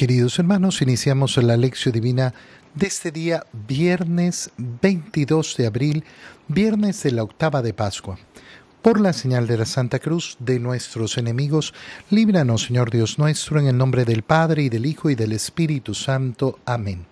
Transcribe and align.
Queridos 0.00 0.38
hermanos, 0.38 0.80
iniciamos 0.80 1.36
la 1.36 1.58
lección 1.58 1.92
divina 1.92 2.32
de 2.74 2.86
este 2.86 3.12
día, 3.12 3.44
viernes 3.68 4.50
22 4.56 5.58
de 5.58 5.66
abril, 5.66 6.04
viernes 6.48 7.02
de 7.02 7.12
la 7.12 7.22
octava 7.22 7.60
de 7.60 7.74
Pascua. 7.74 8.18
Por 8.80 8.98
la 8.98 9.12
señal 9.12 9.46
de 9.46 9.58
la 9.58 9.66
Santa 9.66 9.98
Cruz 9.98 10.38
de 10.38 10.58
nuestros 10.58 11.18
enemigos, 11.18 11.74
líbranos, 12.08 12.62
Señor 12.62 12.90
Dios 12.90 13.18
nuestro, 13.18 13.60
en 13.60 13.66
el 13.66 13.76
nombre 13.76 14.06
del 14.06 14.22
Padre 14.22 14.62
y 14.62 14.68
del 14.70 14.86
Hijo 14.86 15.10
y 15.10 15.16
del 15.16 15.32
Espíritu 15.32 15.92
Santo. 15.92 16.58
Amén. 16.64 17.04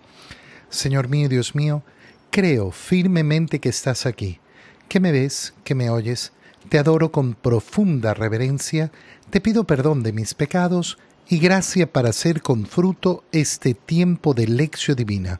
Señor 0.69 1.09
mío 1.09 1.29
Dios 1.29 1.53
mío, 1.53 1.83
creo 2.31 2.71
firmemente 2.71 3.59
que 3.59 3.69
estás 3.69 4.07
aquí, 4.07 4.39
que 4.87 4.99
me 4.99 5.11
ves, 5.11 5.53
que 5.63 5.75
me 5.75 5.91
oyes, 5.91 6.31
te 6.69 6.79
adoro 6.79 7.11
con 7.11 7.35
profunda 7.35 8.15
reverencia, 8.15 8.91
te 9.29 9.41
pido 9.41 9.65
perdón 9.65 10.01
de 10.01 10.11
mis 10.11 10.33
pecados, 10.33 10.97
y 11.31 11.37
gracia 11.37 11.91
para 11.93 12.09
hacer 12.09 12.41
con 12.41 12.65
fruto 12.65 13.23
este 13.31 13.75
tiempo 13.75 14.33
de 14.33 14.47
lección 14.47 14.97
divina. 14.97 15.39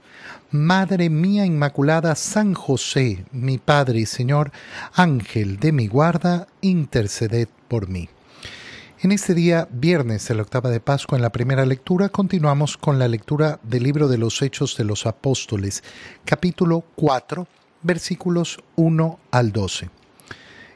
Madre 0.51 1.09
mía 1.09 1.47
Inmaculada, 1.47 2.13
San 2.15 2.53
José, 2.53 3.25
mi 3.31 3.57
Padre 3.57 4.01
y 4.01 4.05
Señor, 4.05 4.51
Ángel 4.93 5.57
de 5.57 5.71
mi 5.71 5.87
guarda, 5.87 6.47
interceded 6.61 7.47
por 7.67 7.89
mí. 7.89 8.07
En 9.01 9.11
este 9.11 9.33
día, 9.33 9.67
viernes 9.71 10.27
de 10.27 10.35
la 10.35 10.43
octava 10.43 10.69
de 10.69 10.79
Pascua, 10.79 11.17
en 11.17 11.23
la 11.23 11.31
primera 11.31 11.65
lectura, 11.65 12.09
continuamos 12.09 12.77
con 12.77 12.99
la 12.99 13.07
lectura 13.07 13.59
del 13.63 13.83
libro 13.83 14.07
de 14.07 14.19
los 14.19 14.41
Hechos 14.43 14.77
de 14.77 14.83
los 14.83 15.07
Apóstoles, 15.07 15.83
capítulo 16.23 16.83
4, 16.95 17.47
versículos 17.81 18.59
1 18.75 19.19
al 19.31 19.51
12. 19.51 19.98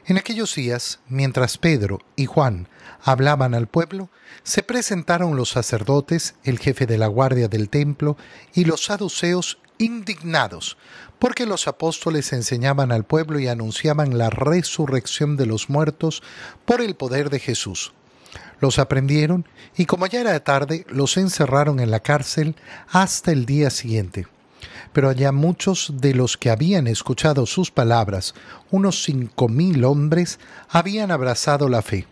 En 0.06 0.18
aquellos 0.18 0.54
días, 0.54 0.98
mientras 1.08 1.56
Pedro 1.56 2.00
y 2.14 2.26
Juan 2.26 2.68
hablaban 3.02 3.54
al 3.54 3.68
pueblo, 3.68 4.10
se 4.42 4.62
presentaron 4.62 5.34
los 5.34 5.48
sacerdotes, 5.48 6.34
el 6.44 6.58
jefe 6.58 6.84
de 6.84 6.98
la 6.98 7.06
guardia 7.06 7.48
del 7.48 7.70
templo 7.70 8.18
y 8.52 8.66
los 8.66 8.84
saduceos 8.84 9.56
indignados, 9.78 10.76
porque 11.18 11.46
los 11.46 11.68
apóstoles 11.68 12.34
enseñaban 12.34 12.92
al 12.92 13.04
pueblo 13.04 13.38
y 13.38 13.48
anunciaban 13.48 14.18
la 14.18 14.28
resurrección 14.28 15.38
de 15.38 15.46
los 15.46 15.70
muertos 15.70 16.22
por 16.66 16.82
el 16.82 16.96
poder 16.96 17.30
de 17.30 17.38
Jesús. 17.38 17.94
Los 18.60 18.78
aprendieron 18.78 19.48
y 19.74 19.86
como 19.86 20.06
ya 20.06 20.20
era 20.20 20.38
tarde, 20.44 20.84
los 20.90 21.16
encerraron 21.16 21.80
en 21.80 21.90
la 21.90 22.00
cárcel 22.00 22.56
hasta 22.90 23.32
el 23.32 23.46
día 23.46 23.70
siguiente 23.70 24.26
pero 24.94 25.10
allá 25.10 25.32
muchos 25.32 25.92
de 25.96 26.14
los 26.14 26.38
que 26.38 26.48
habían 26.48 26.86
escuchado 26.86 27.44
sus 27.44 27.70
palabras, 27.70 28.34
unos 28.70 29.02
cinco 29.02 29.48
mil 29.48 29.84
hombres, 29.84 30.38
habían 30.70 31.10
abrazado 31.10 31.68
la 31.68 31.82
fe. 31.82 32.06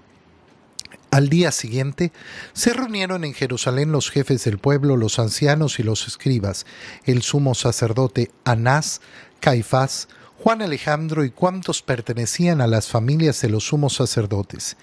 Al 1.12 1.28
día 1.28 1.52
siguiente 1.52 2.10
se 2.54 2.72
reunieron 2.72 3.24
en 3.24 3.34
Jerusalén 3.34 3.92
los 3.92 4.10
jefes 4.10 4.44
del 4.44 4.58
pueblo, 4.58 4.96
los 4.96 5.18
ancianos 5.20 5.78
y 5.78 5.84
los 5.84 6.08
escribas, 6.08 6.66
el 7.04 7.22
sumo 7.22 7.54
sacerdote 7.54 8.32
Anás, 8.44 9.00
Caifás, 9.38 10.08
Juan 10.40 10.60
Alejandro 10.60 11.24
y 11.24 11.30
cuantos 11.30 11.82
pertenecían 11.82 12.60
a 12.60 12.66
las 12.66 12.88
familias 12.88 13.40
de 13.42 13.48
los 13.48 13.64
sumos 13.68 13.94
sacerdotes. 13.94 14.76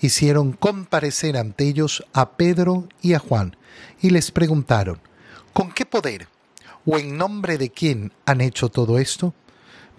Hicieron 0.00 0.52
comparecer 0.52 1.36
ante 1.36 1.66
ellos 1.66 2.04
a 2.12 2.32
Pedro 2.36 2.86
y 3.02 3.14
a 3.14 3.18
Juan, 3.18 3.56
y 4.00 4.10
les 4.10 4.30
preguntaron, 4.30 5.00
¿con 5.52 5.72
qué 5.72 5.84
poder 5.84 6.28
¿O 6.86 6.98
en 6.98 7.16
nombre 7.16 7.58
de 7.58 7.70
quién 7.70 8.12
han 8.26 8.40
hecho 8.40 8.68
todo 8.68 8.98
esto? 8.98 9.34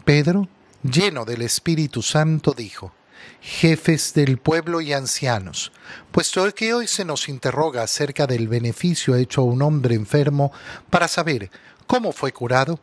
Pedro, 0.04 0.48
lleno 0.84 1.26
del 1.26 1.44
Espíritu 1.44 2.02
Santo, 2.02 2.54
dijo, 2.58 2.94
Jefes 3.42 4.14
del 4.14 4.38
pueblo 4.38 4.82
y 4.82 4.94
ancianos, 4.94 5.72
puesto 6.12 6.52
que 6.54 6.74
hoy 6.74 6.88
se 6.88 7.06
nos 7.06 7.30
interroga 7.30 7.84
acerca 7.84 8.26
del 8.26 8.48
beneficio 8.48 9.16
hecho 9.16 9.42
a 9.42 9.46
un 9.46 9.62
hombre 9.62 9.96
enfermo 9.96 10.52
para 10.90 11.08
saber 11.08 11.52
cómo 11.86 12.12
fue 12.12 12.32
curado, 12.32 12.80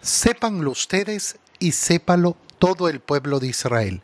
sépanlo 0.00 0.70
ustedes 0.70 1.36
y 1.58 1.72
sépalo 1.72 2.36
todo 2.58 2.88
el 2.88 3.00
pueblo 3.00 3.40
de 3.40 3.48
Israel. 3.48 4.02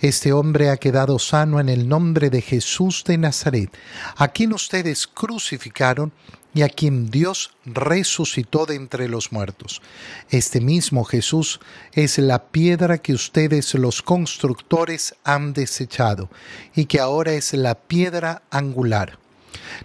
Este 0.00 0.32
hombre 0.32 0.70
ha 0.70 0.76
quedado 0.78 1.18
sano 1.18 1.60
en 1.60 1.68
el 1.68 1.88
nombre 1.88 2.28
de 2.28 2.42
Jesús 2.42 3.04
de 3.04 3.18
Nazaret, 3.18 3.70
a 4.16 4.28
quien 4.28 4.52
ustedes 4.52 5.06
crucificaron 5.06 6.12
y 6.54 6.62
a 6.62 6.68
quien 6.68 7.10
Dios 7.10 7.52
resucitó 7.64 8.66
de 8.66 8.74
entre 8.74 9.08
los 9.08 9.32
muertos. 9.32 9.82
Este 10.30 10.60
mismo 10.60 11.04
Jesús 11.04 11.60
es 11.92 12.18
la 12.18 12.44
piedra 12.46 12.98
que 12.98 13.12
ustedes 13.12 13.74
los 13.74 14.02
constructores 14.02 15.14
han 15.24 15.52
desechado 15.52 16.28
y 16.74 16.86
que 16.86 17.00
ahora 17.00 17.32
es 17.32 17.52
la 17.54 17.74
piedra 17.74 18.42
angular. 18.50 19.18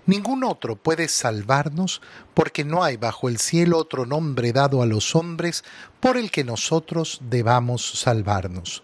Ningún 0.06 0.44
otro 0.44 0.76
puede 0.76 1.08
salvarnos 1.08 2.02
porque 2.34 2.64
no 2.64 2.84
hay 2.84 2.98
bajo 2.98 3.30
el 3.30 3.38
cielo 3.38 3.78
otro 3.78 4.06
nombre 4.06 4.52
dado 4.52 4.82
a 4.82 4.86
los 4.86 5.16
hombres 5.16 5.64
por 6.00 6.18
el 6.18 6.32
que 6.32 6.44
nosotros 6.44 7.20
debamos 7.30 8.00
salvarnos. 8.00 8.84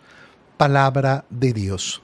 Palabra 0.57 1.25
de 1.29 1.53
Dios. 1.53 2.01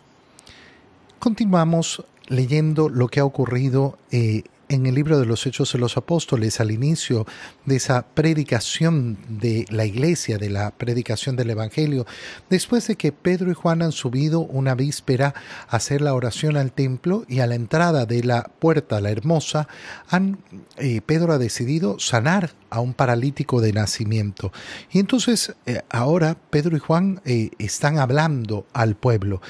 Continuamos 1.19 2.03
leyendo 2.27 2.89
lo 2.89 3.07
que 3.07 3.19
ha 3.19 3.25
ocurrido 3.25 3.97
eh, 4.11 4.43
en 4.69 4.85
el 4.85 4.95
libro 4.95 5.19
de 5.19 5.25
los 5.25 5.45
Hechos 5.45 5.73
de 5.73 5.79
los 5.79 5.97
Apóstoles, 5.97 6.59
al 6.59 6.71
inicio 6.71 7.25
de 7.65 7.77
esa 7.77 8.05
predicación 8.05 9.17
de 9.29 9.65
la 9.69 9.85
iglesia, 9.85 10.37
de 10.37 10.49
la 10.49 10.71
predicación 10.71 11.35
del 11.35 11.51
Evangelio, 11.51 12.05
después 12.49 12.87
de 12.87 12.95
que 12.95 13.11
Pedro 13.11 13.51
y 13.51 13.53
Juan 13.53 13.81
han 13.81 13.91
subido 13.91 14.41
una 14.41 14.75
víspera 14.75 15.33
a 15.67 15.77
hacer 15.77 16.01
la 16.01 16.13
oración 16.13 16.57
al 16.57 16.71
templo 16.71 17.23
y 17.27 17.39
a 17.39 17.47
la 17.47 17.55
entrada 17.55 18.05
de 18.05 18.23
la 18.23 18.43
puerta, 18.59 18.99
la 18.99 19.11
hermosa, 19.11 19.67
han, 20.09 20.39
eh, 20.77 21.01
Pedro 21.05 21.33
ha 21.33 21.37
decidido 21.37 21.99
sanar 21.99 22.51
a 22.69 22.81
un 22.81 22.93
paralítico 22.93 23.61
de 23.61 23.73
nacimiento. 23.73 24.51
Y 24.91 24.99
entonces 24.99 25.55
eh, 25.65 25.81
ahora 25.89 26.37
Pedro 26.49 26.75
y 26.75 26.79
Juan 26.79 27.21
eh, 27.25 27.51
están 27.57 27.99
hablando 27.99 28.65
al 28.73 28.95
pueblo, 28.95 29.41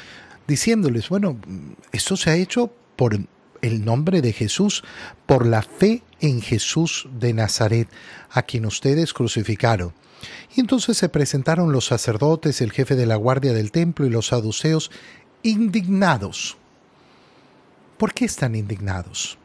diciéndoles, 0.48 1.10
bueno, 1.10 1.40
esto 1.92 2.16
se 2.16 2.30
ha 2.30 2.36
hecho 2.36 2.72
por 2.96 3.18
el 3.62 3.86
nombre 3.86 4.22
de 4.22 4.34
Jesús 4.34 4.84
por 5.26 5.46
la 5.46 5.62
fe 5.62 6.04
en 6.20 6.42
Jesús 6.42 7.08
de 7.20 7.34
Nazaret, 7.34 7.88
a 8.30 8.42
quien 8.42 8.66
ustedes 8.66 9.14
crucificaron. 9.14 9.94
Y 10.56 10.62
entonces 10.62 10.98
se 10.98 11.10
presentaron 11.10 11.72
los 11.72 11.86
sacerdotes, 11.86 12.62
el 12.62 12.72
jefe 12.72 12.96
de 12.96 13.06
la 13.06 13.16
guardia 13.16 13.54
del 13.54 13.72
templo 13.72 14.06
y 14.06 14.10
los 14.10 14.28
saduceos, 14.28 14.92
indignados. 15.44 16.58
¿Por 17.98 18.14
qué 18.14 18.26
están 18.26 18.56
indignados? 18.56 19.38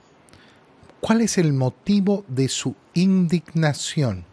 ¿Cuál 1.01 1.21
es 1.21 1.39
el 1.39 1.53
motivo 1.53 2.25
de 2.29 2.49
su 2.49 2.75
indignación? 2.95 4.25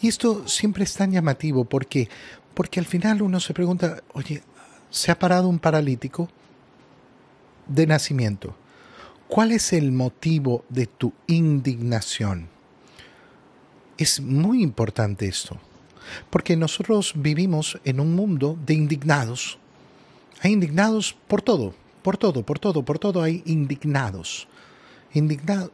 Y 0.00 0.08
esto 0.08 0.46
siempre 0.48 0.84
es 0.84 0.94
tan 0.94 1.12
llamativo 1.12 1.64
porque, 1.64 2.08
porque 2.54 2.80
al 2.80 2.86
final 2.86 3.22
uno 3.22 3.40
se 3.40 3.54
pregunta, 3.54 4.02
oye, 4.12 4.42
¿se 4.90 5.10
ha 5.10 5.18
parado 5.18 5.48
un 5.48 5.58
paralítico 5.58 6.28
de 7.66 7.86
nacimiento? 7.86 8.56
¿Cuál 9.28 9.52
es 9.52 9.72
el 9.72 9.90
motivo 9.90 10.64
de 10.68 10.86
tu 10.86 11.12
indignación? 11.26 12.48
Es 13.96 14.20
muy 14.20 14.62
importante 14.62 15.26
esto, 15.26 15.58
porque 16.30 16.56
nosotros 16.56 17.12
vivimos 17.16 17.78
en 17.84 18.00
un 18.00 18.14
mundo 18.14 18.58
de 18.64 18.74
indignados. 18.74 19.58
Hay 20.42 20.52
indignados 20.52 21.16
por 21.26 21.42
todo, 21.42 21.74
por 22.02 22.18
todo, 22.18 22.42
por 22.44 22.58
todo, 22.58 22.84
por 22.84 22.98
todo 22.98 23.22
hay 23.22 23.42
indignados. 23.46 24.46
Indignado. 25.14 25.72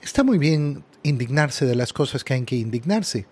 Está 0.00 0.24
muy 0.24 0.38
bien 0.38 0.82
indignarse 1.02 1.66
de 1.66 1.74
las 1.74 1.92
cosas 1.92 2.24
que 2.24 2.34
hay 2.34 2.44
que 2.44 2.56
indignarse. 2.56 3.26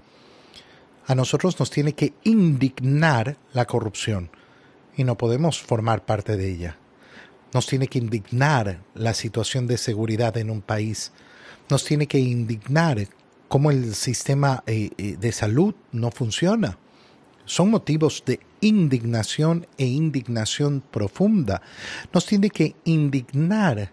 A 1.06 1.14
nosotros 1.14 1.58
nos 1.58 1.70
tiene 1.70 1.94
que 1.94 2.12
indignar 2.24 3.38
la 3.54 3.64
corrupción 3.64 4.28
y 4.97 5.04
no 5.04 5.16
podemos 5.16 5.58
formar 5.58 6.04
parte 6.04 6.36
de 6.36 6.50
ella. 6.50 6.76
Nos 7.53 7.66
tiene 7.66 7.88
que 7.88 7.98
indignar 7.98 8.82
la 8.94 9.14
situación 9.14 9.66
de 9.66 9.78
seguridad 9.78 10.36
en 10.36 10.50
un 10.50 10.60
país. 10.60 11.12
Nos 11.70 11.84
tiene 11.84 12.06
que 12.06 12.18
indignar 12.18 13.09
cómo 13.48 13.71
el 13.71 13.95
sistema 13.95 14.62
eh, 14.66 14.91
eh, 14.98 15.16
de 15.18 15.33
salud 15.33 15.74
no 15.92 16.10
funciona. 16.10 16.78
Son 17.47 17.71
motivos 17.71 18.22
de 18.27 18.41
indignación 18.60 19.66
e 19.78 19.86
indignación 19.86 20.83
profunda. 20.83 21.62
Nos 22.12 22.27
tiene 22.27 22.50
que 22.50 22.77
indignar 22.84 23.92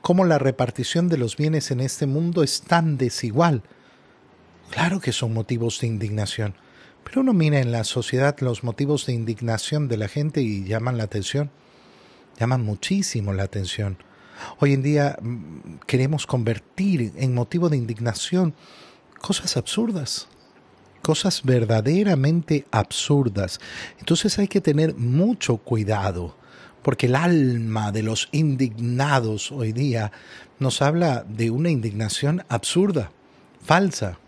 cómo 0.00 0.24
la 0.24 0.38
repartición 0.38 1.08
de 1.08 1.18
los 1.18 1.36
bienes 1.36 1.72
en 1.72 1.80
este 1.80 2.06
mundo 2.06 2.44
es 2.44 2.62
tan 2.62 2.96
desigual. 2.96 3.62
Claro 4.70 5.00
que 5.00 5.12
son 5.12 5.34
motivos 5.34 5.80
de 5.80 5.88
indignación, 5.88 6.54
pero 7.02 7.22
uno 7.22 7.32
mira 7.32 7.58
en 7.58 7.72
la 7.72 7.82
sociedad 7.82 8.36
los 8.40 8.62
motivos 8.62 9.06
de 9.06 9.12
indignación 9.12 9.88
de 9.88 9.96
la 9.96 10.08
gente 10.08 10.40
y 10.42 10.64
llaman 10.64 10.96
la 10.96 11.04
atención 11.04 11.50
llaman 12.38 12.64
muchísimo 12.64 13.32
la 13.32 13.44
atención. 13.44 13.98
Hoy 14.58 14.72
en 14.72 14.82
día 14.82 15.16
mm, 15.20 15.78
queremos 15.86 16.26
convertir 16.26 17.12
en 17.16 17.34
motivo 17.34 17.68
de 17.68 17.76
indignación 17.76 18.54
cosas 19.20 19.56
absurdas, 19.56 20.28
cosas 21.02 21.42
verdaderamente 21.44 22.66
absurdas. 22.70 23.60
Entonces 23.98 24.38
hay 24.38 24.48
que 24.48 24.60
tener 24.60 24.94
mucho 24.94 25.58
cuidado, 25.58 26.36
porque 26.82 27.06
el 27.06 27.16
alma 27.16 27.92
de 27.92 28.02
los 28.02 28.28
indignados 28.32 29.50
hoy 29.52 29.72
día 29.72 30.12
nos 30.58 30.82
habla 30.82 31.24
de 31.28 31.50
una 31.50 31.70
indignación 31.70 32.44
absurda, 32.48 33.10
falsa, 33.62 34.18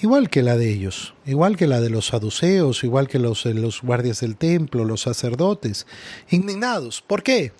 igual 0.00 0.30
que 0.30 0.42
la 0.42 0.56
de 0.56 0.70
ellos, 0.70 1.14
igual 1.26 1.56
que 1.56 1.66
la 1.66 1.80
de 1.80 1.90
los 1.90 2.06
saduceos, 2.06 2.84
igual 2.84 3.08
que 3.08 3.18
los, 3.18 3.44
los 3.46 3.82
guardias 3.82 4.20
del 4.20 4.36
templo, 4.36 4.84
los 4.84 5.02
sacerdotes, 5.02 5.86
indignados. 6.30 7.02
¿Por 7.02 7.22
qué? 7.22 7.52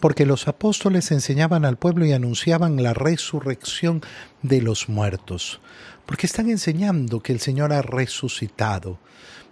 Porque 0.00 0.26
los 0.26 0.48
apóstoles 0.48 1.10
enseñaban 1.10 1.64
al 1.64 1.78
pueblo 1.78 2.04
y 2.04 2.12
anunciaban 2.12 2.82
la 2.82 2.92
resurrección 2.92 4.02
de 4.42 4.60
los 4.60 4.88
muertos, 4.88 5.60
porque 6.06 6.26
están 6.26 6.50
enseñando 6.50 7.20
que 7.20 7.32
el 7.32 7.40
Señor 7.40 7.72
ha 7.72 7.82
resucitado. 7.82 8.98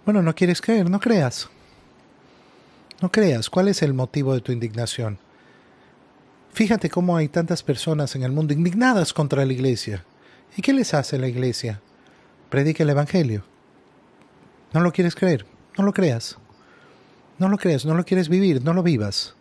Bueno, 0.05 0.21
no 0.21 0.35
quieres 0.35 0.61
creer, 0.61 0.89
no 0.89 0.99
creas. 0.99 1.49
No 3.01 3.11
creas. 3.11 3.49
¿Cuál 3.49 3.67
es 3.67 3.81
el 3.81 3.93
motivo 3.93 4.33
de 4.33 4.41
tu 4.41 4.51
indignación? 4.51 5.17
Fíjate 6.53 6.89
cómo 6.89 7.17
hay 7.17 7.29
tantas 7.29 7.63
personas 7.63 8.15
en 8.15 8.23
el 8.23 8.31
mundo 8.31 8.53
indignadas 8.53 9.11
contra 9.11 9.43
la 9.43 9.53
iglesia. 9.53 10.05
¿Y 10.55 10.61
qué 10.61 10.71
les 10.71 10.93
hace 10.93 11.17
la 11.17 11.27
iglesia? 11.27 11.81
Predica 12.53 12.83
el 12.83 12.91
Evangelio. 12.91 13.43
¿No 14.73 14.81
lo 14.81 14.91
quieres 14.91 15.15
creer? 15.15 15.43
No 15.75 15.83
lo 15.83 15.91
creas. 15.91 16.37
No 17.39 17.49
lo 17.49 17.57
creas, 17.57 17.83
no 17.83 17.95
lo 17.95 18.05
quieres 18.05 18.29
vivir, 18.29 18.63
no 18.63 18.75
lo 18.75 18.83
vivas. 18.83 19.33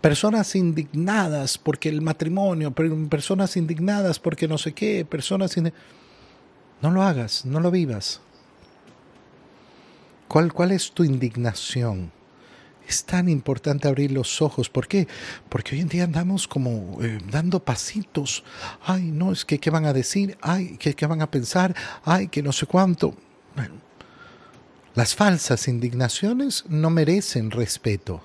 Personas 0.00 0.56
indignadas 0.56 1.58
porque 1.58 1.90
el 1.90 2.00
matrimonio, 2.00 2.72
personas 3.10 3.58
indignadas 3.58 4.18
porque 4.18 4.48
no 4.48 4.56
sé 4.56 4.72
qué, 4.72 5.04
personas 5.04 5.54
No 6.80 6.90
lo 6.90 7.02
hagas, 7.02 7.44
no 7.44 7.60
lo 7.60 7.70
vivas. 7.70 8.22
¿Cuál, 10.26 10.50
cuál 10.54 10.72
es 10.72 10.92
tu 10.92 11.04
indignación? 11.04 12.10
Es 12.86 13.04
tan 13.04 13.28
importante 13.28 13.88
abrir 13.88 14.12
los 14.12 14.42
ojos. 14.42 14.68
¿Por 14.68 14.86
qué? 14.86 15.08
Porque 15.48 15.74
hoy 15.74 15.80
en 15.80 15.88
día 15.88 16.04
andamos 16.04 16.46
como 16.46 16.98
eh, 17.02 17.18
dando 17.30 17.64
pasitos. 17.64 18.44
Ay, 18.84 19.10
no, 19.10 19.32
es 19.32 19.44
que 19.44 19.58
qué 19.58 19.70
van 19.70 19.86
a 19.86 19.92
decir. 19.92 20.36
Ay, 20.40 20.76
que 20.76 20.94
qué 20.94 21.06
van 21.06 21.22
a 21.22 21.30
pensar. 21.30 21.74
Ay, 22.04 22.28
que 22.28 22.42
no 22.42 22.52
sé 22.52 22.66
cuánto. 22.66 23.14
Bueno, 23.54 23.74
las 24.94 25.14
falsas 25.14 25.66
indignaciones 25.66 26.64
no 26.68 26.90
merecen 26.90 27.50
respeto. 27.50 28.22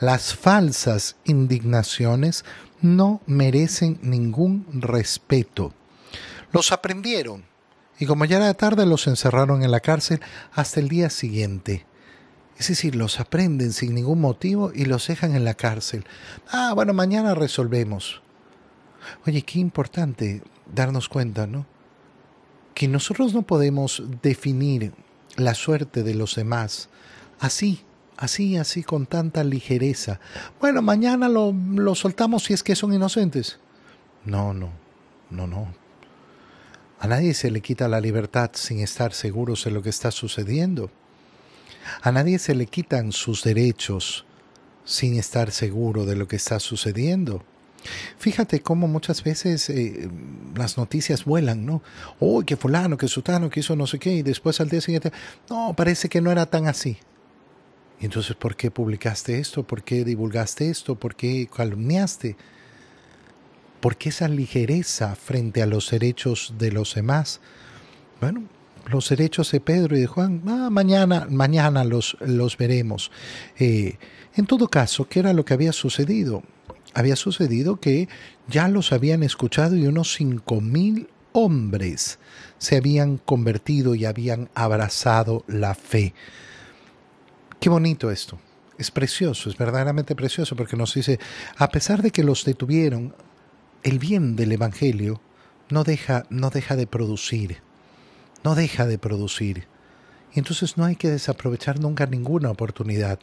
Las 0.00 0.34
falsas 0.34 1.16
indignaciones 1.24 2.44
no 2.80 3.20
merecen 3.26 3.98
ningún 4.02 4.66
respeto. 4.80 5.72
Los 6.52 6.72
aprendieron 6.72 7.44
y 7.98 8.06
como 8.06 8.24
ya 8.24 8.36
era 8.36 8.54
tarde 8.54 8.86
los 8.86 9.06
encerraron 9.06 9.62
en 9.62 9.70
la 9.70 9.80
cárcel 9.80 10.20
hasta 10.52 10.80
el 10.80 10.88
día 10.88 11.10
siguiente. 11.10 11.86
Es 12.58 12.68
decir, 12.68 12.94
los 12.96 13.20
aprenden 13.20 13.72
sin 13.72 13.94
ningún 13.94 14.20
motivo 14.20 14.72
y 14.74 14.86
los 14.86 15.06
dejan 15.06 15.34
en 15.34 15.44
la 15.44 15.54
cárcel. 15.54 16.06
Ah, 16.50 16.72
bueno, 16.74 16.94
mañana 16.94 17.34
resolvemos. 17.34 18.22
Oye, 19.26 19.42
qué 19.42 19.58
importante 19.58 20.42
darnos 20.72 21.08
cuenta, 21.08 21.46
¿no? 21.46 21.66
Que 22.74 22.88
nosotros 22.88 23.34
no 23.34 23.42
podemos 23.42 24.02
definir 24.22 24.92
la 25.36 25.54
suerte 25.54 26.02
de 26.02 26.14
los 26.14 26.34
demás 26.34 26.88
así, 27.38 27.82
así, 28.16 28.56
así, 28.56 28.82
con 28.82 29.06
tanta 29.06 29.44
ligereza. 29.44 30.20
Bueno, 30.60 30.82
mañana 30.82 31.28
lo, 31.28 31.52
lo 31.52 31.94
soltamos 31.94 32.44
si 32.44 32.54
es 32.54 32.62
que 32.62 32.76
son 32.76 32.94
inocentes. 32.94 33.58
No, 34.24 34.54
no, 34.54 34.70
no, 35.30 35.46
no. 35.46 35.74
A 36.98 37.06
nadie 37.06 37.34
se 37.34 37.50
le 37.50 37.60
quita 37.60 37.88
la 37.88 38.00
libertad 38.00 38.50
sin 38.54 38.80
estar 38.80 39.12
seguros 39.12 39.64
de 39.64 39.70
lo 39.70 39.82
que 39.82 39.90
está 39.90 40.10
sucediendo. 40.10 40.90
A 42.02 42.12
nadie 42.12 42.38
se 42.38 42.54
le 42.54 42.66
quitan 42.66 43.12
sus 43.12 43.42
derechos 43.42 44.24
sin 44.84 45.18
estar 45.18 45.50
seguro 45.50 46.06
de 46.06 46.16
lo 46.16 46.28
que 46.28 46.36
está 46.36 46.60
sucediendo. 46.60 47.44
Fíjate 48.18 48.60
cómo 48.60 48.88
muchas 48.88 49.22
veces 49.22 49.68
eh, 49.70 50.08
las 50.54 50.76
noticias 50.76 51.24
vuelan, 51.24 51.66
¿no? 51.66 51.82
Uy, 52.18 52.44
que 52.44 52.56
fulano, 52.56 52.96
que 52.96 53.08
sutano, 53.08 53.50
que 53.50 53.60
hizo 53.60 53.76
no 53.76 53.86
sé 53.86 53.98
qué, 53.98 54.12
y 54.12 54.22
después 54.22 54.60
al 54.60 54.68
día 54.68 54.80
siguiente, 54.80 55.12
no, 55.50 55.74
parece 55.76 56.08
que 56.08 56.20
no 56.20 56.30
era 56.30 56.46
tan 56.46 56.66
así. 56.66 56.98
Entonces, 58.00 58.36
¿por 58.36 58.56
qué 58.56 58.70
publicaste 58.70 59.38
esto? 59.38 59.62
¿Por 59.62 59.82
qué 59.82 60.04
divulgaste 60.04 60.68
esto? 60.68 60.96
¿Por 60.96 61.14
qué 61.14 61.48
calumniaste? 61.54 62.36
¿Por 63.80 63.96
qué 63.96 64.10
esa 64.10 64.28
ligereza 64.28 65.14
frente 65.14 65.62
a 65.62 65.66
los 65.66 65.90
derechos 65.90 66.54
de 66.58 66.72
los 66.72 66.94
demás? 66.94 67.40
Bueno, 68.20 68.44
los 68.86 69.08
derechos 69.08 69.50
de 69.50 69.60
Pedro 69.60 69.96
y 69.96 70.00
de 70.00 70.06
Juan, 70.06 70.42
ah, 70.46 70.68
mañana, 70.70 71.26
mañana 71.30 71.84
los, 71.84 72.16
los 72.20 72.56
veremos. 72.56 73.10
Eh, 73.58 73.98
en 74.34 74.46
todo 74.46 74.68
caso, 74.68 75.08
¿qué 75.08 75.20
era 75.20 75.32
lo 75.32 75.44
que 75.44 75.54
había 75.54 75.72
sucedido? 75.72 76.42
Había 76.94 77.16
sucedido 77.16 77.76
que 77.80 78.08
ya 78.48 78.68
los 78.68 78.92
habían 78.92 79.22
escuchado 79.22 79.76
y 79.76 79.86
unos 79.86 80.14
cinco 80.14 80.60
mil 80.60 81.08
hombres 81.32 82.18
se 82.58 82.76
habían 82.76 83.18
convertido 83.18 83.94
y 83.94 84.04
habían 84.04 84.48
abrazado 84.54 85.44
la 85.46 85.74
fe. 85.74 86.14
Qué 87.60 87.68
bonito 87.68 88.10
esto. 88.10 88.38
Es 88.78 88.90
precioso, 88.90 89.50
es 89.50 89.56
verdaderamente 89.56 90.14
precioso 90.14 90.54
porque 90.54 90.76
nos 90.76 90.94
dice, 90.94 91.18
a 91.56 91.68
pesar 91.70 92.02
de 92.02 92.10
que 92.10 92.22
los 92.22 92.44
detuvieron, 92.44 93.14
el 93.82 93.98
bien 93.98 94.36
del 94.36 94.52
Evangelio 94.52 95.20
no 95.70 95.82
deja, 95.82 96.24
no 96.28 96.50
deja 96.50 96.76
de 96.76 96.86
producir 96.86 97.65
no 98.44 98.54
deja 98.54 98.86
de 98.86 98.98
producir. 98.98 99.66
Y 100.34 100.38
entonces 100.38 100.76
no 100.76 100.84
hay 100.84 100.96
que 100.96 101.10
desaprovechar 101.10 101.80
nunca 101.80 102.06
ninguna 102.06 102.50
oportunidad. 102.50 103.18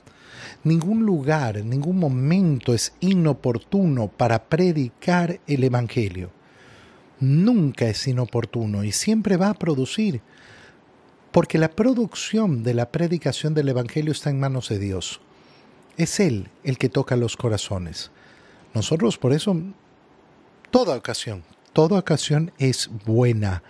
Ningún 0.64 1.06
lugar, 1.06 1.64
ningún 1.64 2.00
momento 2.00 2.74
es 2.74 2.94
inoportuno 3.00 4.08
para 4.08 4.46
predicar 4.46 5.40
el 5.48 5.64
Evangelio. 5.64 6.32
Nunca 7.20 7.88
es 7.88 8.08
inoportuno 8.08 8.84
y 8.84 8.92
siempre 8.92 9.38
va 9.38 9.50
a 9.50 9.54
producir. 9.54 10.22
Porque 11.32 11.58
la 11.58 11.70
producción 11.70 12.64
de 12.64 12.74
la 12.74 12.92
predicación 12.92 13.54
del 13.54 13.70
Evangelio 13.70 14.12
está 14.12 14.30
en 14.30 14.40
manos 14.40 14.70
de 14.70 14.80
Dios. 14.80 15.22
Es 15.98 16.20
Él 16.20 16.50
el 16.64 16.78
que 16.78 16.90
toca 16.90 17.16
los 17.16 17.38
corazones. 17.38 18.12
Nosotros 18.74 19.20
por 19.20 19.34
eso, 19.34 19.56
toda 20.72 20.96
ocasión, 20.96 21.44
toda 21.74 22.00
ocasión 22.00 22.52
es 22.58 22.90
buena 23.06 23.62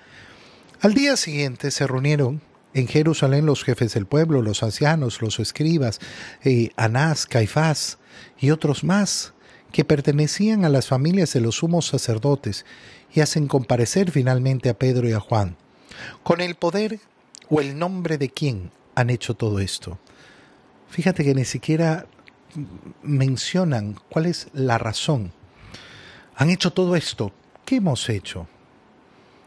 al 0.83 0.93
día 0.93 1.15
siguiente 1.15 1.71
se 1.71 1.87
reunieron 1.87 2.41
en 2.73 2.89
Jerusalén 2.89 3.45
los 3.45 3.63
jefes 3.63 3.93
del 3.93 4.05
pueblo, 4.05 4.41
los 4.41 4.63
ancianos, 4.63 5.21
los 5.21 5.39
escribas, 5.39 6.01
eh, 6.43 6.71
Anás, 6.75 7.25
Caifás 7.25 7.99
y 8.37 8.51
otros 8.51 8.83
más 8.83 9.33
que 9.71 9.85
pertenecían 9.85 10.65
a 10.65 10.69
las 10.69 10.87
familias 10.87 11.31
de 11.31 11.39
los 11.39 11.55
sumos 11.55 11.87
sacerdotes 11.87 12.65
y 13.13 13.21
hacen 13.21 13.47
comparecer 13.47 14.11
finalmente 14.11 14.67
a 14.67 14.77
Pedro 14.77 15.07
y 15.07 15.13
a 15.13 15.21
Juan. 15.21 15.55
Con 16.21 16.41
el 16.41 16.55
poder 16.55 16.99
o 17.49 17.61
el 17.61 17.79
nombre 17.79 18.17
de 18.17 18.29
quién 18.29 18.71
han 18.93 19.09
hecho 19.09 19.35
todo 19.35 19.59
esto. 19.59 19.99
Fíjate 20.89 21.23
que 21.23 21.33
ni 21.33 21.45
siquiera 21.45 22.07
mencionan 23.01 23.97
cuál 24.09 24.25
es 24.25 24.49
la 24.51 24.77
razón. 24.77 25.31
Han 26.35 26.49
hecho 26.49 26.73
todo 26.73 26.97
esto. 26.97 27.31
¿Qué 27.63 27.77
hemos 27.77 28.09
hecho? 28.09 28.49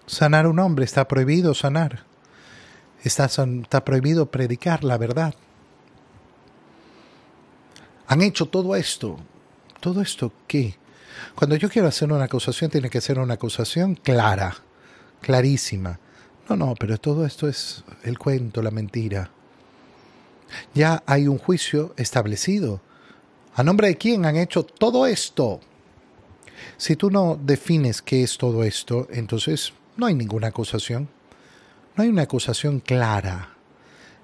Sanar 0.06 0.46
un 0.46 0.58
hombre 0.58 0.84
está 0.84 1.08
prohibido 1.08 1.54
sanar. 1.54 2.04
Está, 3.02 3.26
está 3.26 3.84
prohibido 3.84 4.30
predicar 4.30 4.84
la 4.84 4.98
verdad. 4.98 5.34
Han 8.06 8.22
hecho 8.22 8.46
todo 8.46 8.76
esto. 8.76 9.18
¿Todo 9.80 10.00
esto 10.00 10.32
qué? 10.46 10.76
Cuando 11.34 11.56
yo 11.56 11.68
quiero 11.68 11.88
hacer 11.88 12.12
una 12.12 12.25
acusación, 12.25 12.70
tiene 12.70 12.90
que 12.90 13.00
ser 13.00 13.18
una 13.18 13.34
acusación 13.34 13.94
clara, 13.94 14.56
clarísima. 15.20 15.98
No, 16.48 16.56
no, 16.56 16.75
pero 16.78 16.98
todo 16.98 17.26
esto 17.26 17.48
es 17.48 17.84
el 18.04 18.18
cuento, 18.18 18.62
la 18.62 18.70
mentira. 18.70 19.30
Ya 20.75 21.02
hay 21.06 21.26
un 21.26 21.38
juicio 21.38 21.94
establecido. 21.96 22.80
¿A 23.54 23.62
nombre 23.62 23.88
de 23.88 23.96
quién 23.96 24.25
han 24.25 24.36
hecho 24.36 24.64
todo 24.64 25.06
esto? 25.06 25.60
Si 26.76 26.94
tú 26.94 27.10
no 27.10 27.38
defines 27.40 28.02
qué 28.02 28.22
es 28.22 28.38
todo 28.38 28.62
esto, 28.62 29.08
entonces 29.10 29.72
no 29.97 30.07
hay 30.07 30.15
ninguna 30.15 30.49
acusación. 30.49 31.09
No 31.97 32.03
hay 32.03 32.11
una 32.11 32.23
acusación 32.23 32.81
clara. 32.81 33.57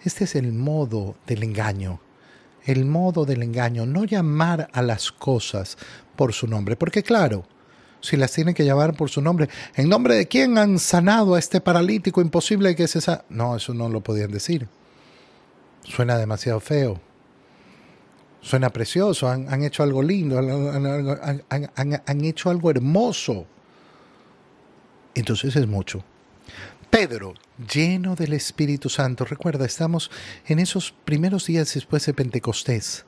Este 0.04 0.24
es 0.24 0.34
el 0.34 0.52
modo 0.52 1.16
del 1.26 1.42
engaño. 1.42 2.00
El 2.64 2.84
modo 2.84 3.24
del 3.24 3.42
engaño, 3.42 3.86
no 3.86 4.04
llamar 4.04 4.68
a 4.72 4.82
las 4.82 5.10
cosas 5.10 5.78
por 6.14 6.32
su 6.32 6.46
nombre. 6.46 6.76
Porque 6.76 7.02
claro, 7.02 7.44
si 8.00 8.16
las 8.16 8.32
tienen 8.32 8.54
que 8.54 8.64
llamar 8.64 8.94
por 8.94 9.10
su 9.10 9.20
nombre, 9.20 9.48
¿en 9.74 9.88
nombre 9.88 10.14
de 10.14 10.28
quién 10.28 10.58
han 10.58 10.78
sanado 10.78 11.34
a 11.34 11.38
este 11.38 11.60
paralítico 11.60 12.20
imposible 12.20 12.76
que 12.76 12.86
se 12.86 13.00
sa 13.00 13.24
No, 13.30 13.56
eso 13.56 13.74
no 13.74 13.88
lo 13.88 14.00
podían 14.02 14.30
decir. 14.30 14.68
Suena 15.82 16.18
demasiado 16.18 16.60
feo. 16.60 17.00
Suena 18.40 18.70
precioso, 18.70 19.28
han, 19.28 19.62
hecho 19.62 19.84
algo 19.84 20.02
lindo, 20.02 20.38
han 20.38 22.24
hecho 22.24 22.50
algo 22.50 22.70
hermoso 22.70 23.46
entonces 25.14 25.56
es 25.56 25.66
mucho. 25.66 26.04
Pedro, 26.90 27.32
lleno 27.72 28.16
del 28.16 28.34
Espíritu 28.34 28.90
Santo, 28.90 29.24
recuerda, 29.24 29.64
estamos 29.64 30.10
en 30.46 30.58
esos 30.58 30.92
primeros 31.06 31.46
días 31.46 31.72
después 31.72 32.04
de 32.04 32.12
Pentecostés. 32.12 33.06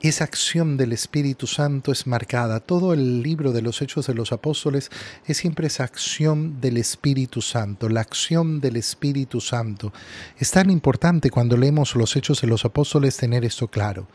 esa 0.00 0.22
acción 0.22 0.76
del 0.76 0.92
Espíritu 0.92 1.48
Santo 1.48 1.90
es 1.90 2.06
marcada. 2.06 2.60
Todo 2.60 2.92
el 2.92 3.20
libro 3.20 3.50
de 3.50 3.62
los 3.62 3.82
Hechos 3.82 4.06
de 4.06 4.14
los 4.14 4.30
Apóstoles 4.30 4.90
es 5.26 5.38
siempre 5.38 5.66
esa 5.66 5.82
acción 5.82 6.60
del 6.60 6.76
Espíritu 6.76 7.42
Santo, 7.42 7.88
la 7.88 8.02
acción 8.02 8.60
del 8.60 8.76
Espíritu 8.76 9.40
Santo. 9.40 9.92
Es 10.38 10.52
tan 10.52 10.70
importante 10.70 11.30
cuando 11.30 11.56
leemos 11.56 11.96
los 11.96 12.14
Hechos 12.14 12.40
de 12.42 12.46
los 12.46 12.64
Apóstoles 12.64 13.16
tener 13.16 13.44
esto 13.44 13.66
claro, 13.66 14.06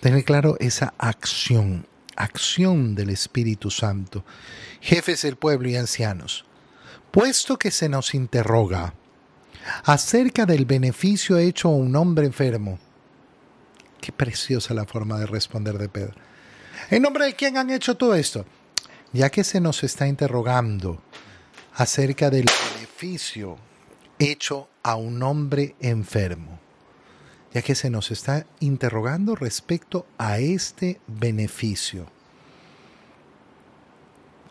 tener 0.00 0.24
claro 0.24 0.56
esa 0.60 0.94
acción, 0.96 1.86
acción 2.18 2.94
del 2.94 3.10
Espíritu 3.10 3.70
Santo. 3.70 4.24
Jefes 4.80 5.22
del 5.22 5.36
pueblo 5.36 5.68
y 5.68 5.76
ancianos, 5.76 6.44
puesto 7.10 7.58
que 7.58 7.70
se 7.70 7.88
nos 7.88 8.14
interroga 8.14 8.94
acerca 9.84 10.46
del 10.46 10.66
beneficio 10.66 11.38
hecho 11.38 11.68
a 11.68 11.72
un 11.72 11.94
hombre 11.96 12.26
enfermo, 12.26 12.78
Qué 14.00 14.12
preciosa 14.12 14.74
la 14.74 14.84
forma 14.84 15.18
de 15.18 15.26
responder 15.26 15.76
de 15.78 15.88
Pedro. 15.88 16.14
¿En 16.90 17.02
nombre 17.02 17.26
de 17.26 17.34
quién 17.34 17.56
han 17.56 17.70
hecho 17.70 17.96
todo 17.96 18.14
esto? 18.14 18.46
Ya 19.12 19.30
que 19.30 19.44
se 19.44 19.60
nos 19.60 19.82
está 19.82 20.06
interrogando 20.06 21.02
acerca 21.74 22.30
del 22.30 22.46
beneficio 22.74 23.58
hecho 24.18 24.68
a 24.82 24.96
un 24.96 25.22
hombre 25.22 25.74
enfermo, 25.80 26.60
ya 27.58 27.62
que 27.62 27.74
se 27.74 27.90
nos 27.90 28.12
está 28.12 28.46
interrogando 28.60 29.34
respecto 29.34 30.06
a 30.16 30.38
este 30.38 31.00
beneficio. 31.08 32.06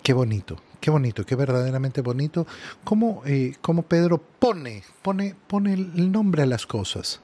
Qué 0.03 0.11
bonito, 0.11 0.57
qué 0.81 0.91
bonito, 0.91 1.25
qué 1.25 1.35
verdaderamente 1.35 2.01
bonito, 2.01 2.45
cómo, 2.83 3.21
eh, 3.25 3.55
Pedro 3.87 4.17
pone, 4.17 4.83
pone, 5.01 5.35
pone 5.47 5.73
el 5.73 6.11
nombre 6.11 6.43
a 6.43 6.45
las 6.45 6.65
cosas. 6.67 7.21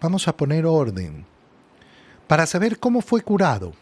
Vamos 0.00 0.26
a 0.26 0.36
poner 0.36 0.66
orden 0.66 1.24
para 2.26 2.44
saber 2.46 2.80
cómo 2.80 3.00
fue 3.00 3.22
curado. 3.22 3.72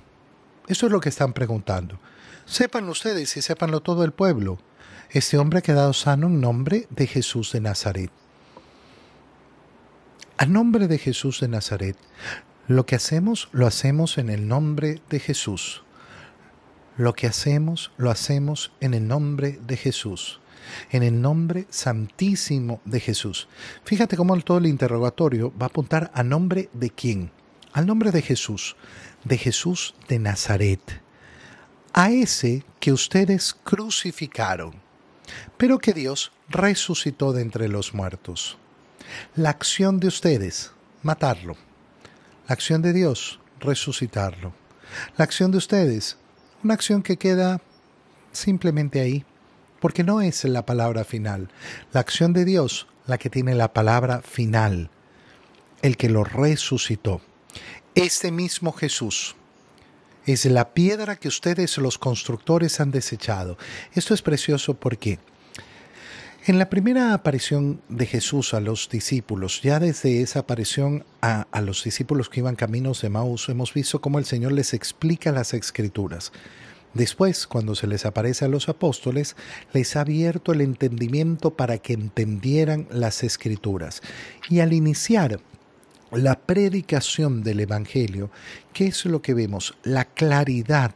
Eso 0.68 0.84
es 0.84 0.92
lo 0.92 1.00
que 1.00 1.08
están 1.08 1.32
preguntando. 1.32 1.98
Sépanlo 2.44 2.92
ustedes 2.92 3.38
y 3.38 3.40
sépanlo 3.40 3.80
todo 3.80 4.04
el 4.04 4.12
pueblo. 4.12 4.58
Este 5.08 5.38
hombre 5.38 5.60
ha 5.60 5.62
quedado 5.62 5.94
sano 5.94 6.26
en 6.26 6.42
nombre 6.42 6.86
de 6.90 7.06
Jesús 7.06 7.52
de 7.52 7.62
Nazaret. 7.62 8.21
A 10.36 10.46
nombre 10.46 10.88
de 10.88 10.98
Jesús 10.98 11.40
de 11.40 11.48
Nazaret, 11.48 11.96
lo 12.68 12.86
que 12.86 12.96
hacemos, 12.96 13.48
lo 13.52 13.66
hacemos 13.66 14.18
en 14.18 14.28
el 14.28 14.48
nombre 14.48 15.00
de 15.08 15.20
Jesús. 15.20 15.82
Lo 16.96 17.14
que 17.14 17.26
hacemos, 17.26 17.92
lo 17.96 18.10
hacemos 18.10 18.72
en 18.80 18.94
el 18.94 19.06
nombre 19.08 19.58
de 19.66 19.76
Jesús 19.76 20.38
en 20.92 21.02
el 21.02 21.20
nombre 21.20 21.66
santísimo 21.70 22.80
de 22.84 23.00
Jesús. 23.00 23.48
Fíjate 23.84 24.16
cómo 24.16 24.38
todo 24.42 24.58
el 24.58 24.66
interrogatorio 24.66 25.52
va 25.60 25.66
a 25.66 25.68
apuntar 25.68 26.12
a 26.14 26.22
nombre 26.22 26.70
de 26.72 26.88
quién 26.90 27.32
al 27.72 27.86
nombre 27.86 28.10
de 28.10 28.22
Jesús, 28.22 28.76
de 29.24 29.38
Jesús 29.38 29.94
de 30.08 30.18
Nazaret, 30.18 31.02
a 31.92 32.10
ese 32.10 32.64
que 32.80 32.92
ustedes 32.92 33.54
crucificaron, 33.54 34.74
pero 35.56 35.78
que 35.78 35.92
Dios 35.92 36.32
resucitó 36.48 37.32
de 37.32 37.42
entre 37.42 37.68
los 37.68 37.94
muertos. 37.94 38.58
La 39.34 39.50
acción 39.50 40.00
de 40.00 40.08
ustedes, 40.08 40.72
matarlo. 41.02 41.56
La 42.48 42.54
acción 42.54 42.82
de 42.82 42.92
Dios, 42.92 43.40
resucitarlo. 43.60 44.52
La 45.16 45.24
acción 45.24 45.50
de 45.50 45.58
ustedes, 45.58 46.18
una 46.62 46.74
acción 46.74 47.02
que 47.02 47.16
queda 47.16 47.60
simplemente 48.32 49.00
ahí, 49.00 49.24
porque 49.80 50.04
no 50.04 50.20
es 50.20 50.44
la 50.44 50.64
palabra 50.64 51.04
final. 51.04 51.48
La 51.92 52.00
acción 52.00 52.32
de 52.32 52.44
Dios, 52.44 52.86
la 53.06 53.18
que 53.18 53.30
tiene 53.30 53.54
la 53.54 53.72
palabra 53.72 54.22
final, 54.22 54.90
el 55.82 55.96
que 55.96 56.08
lo 56.08 56.24
resucitó. 56.24 57.20
Este 57.94 58.30
mismo 58.30 58.72
Jesús 58.72 59.36
es 60.24 60.44
la 60.44 60.72
piedra 60.72 61.16
que 61.16 61.28
ustedes 61.28 61.76
los 61.78 61.98
constructores 61.98 62.80
han 62.80 62.90
desechado. 62.90 63.58
Esto 63.92 64.14
es 64.14 64.22
precioso 64.22 64.74
porque 64.74 65.18
en 66.44 66.58
la 66.58 66.68
primera 66.68 67.14
aparición 67.14 67.80
de 67.88 68.06
Jesús 68.06 68.52
a 68.52 68.60
los 68.60 68.88
discípulos, 68.88 69.62
ya 69.62 69.78
desde 69.78 70.22
esa 70.22 70.40
aparición 70.40 71.04
a, 71.20 71.46
a, 71.52 71.60
los 71.60 71.84
discípulos 71.84 72.28
que 72.28 72.40
iban 72.40 72.56
caminos 72.56 73.00
de 73.00 73.10
Maús, 73.10 73.48
hemos 73.48 73.72
visto 73.72 74.00
cómo 74.00 74.18
el 74.18 74.24
Señor 74.24 74.50
les 74.50 74.74
explica 74.74 75.30
las 75.30 75.54
escrituras. 75.54 76.32
Después, 76.94 77.46
cuando 77.46 77.74
se 77.76 77.86
les 77.86 78.04
aparece 78.04 78.44
a 78.44 78.48
los 78.48 78.68
apóstoles, 78.68 79.36
les 79.72 79.94
ha 79.94 80.00
abierto 80.00 80.52
el 80.52 80.60
entendimiento 80.60 81.56
para 81.56 81.78
que 81.78 81.92
entendieran 81.92 82.88
las 82.90 83.22
escrituras. 83.22 84.02
Y 84.50 84.60
al 84.60 84.72
iniciar 84.72 85.38
la 86.10 86.40
predicación 86.40 87.42
del 87.42 87.60
Evangelio, 87.60 88.30
¿qué 88.72 88.88
es 88.88 89.06
lo 89.06 89.22
que 89.22 89.32
vemos? 89.32 89.74
La 89.84 90.06
claridad 90.06 90.92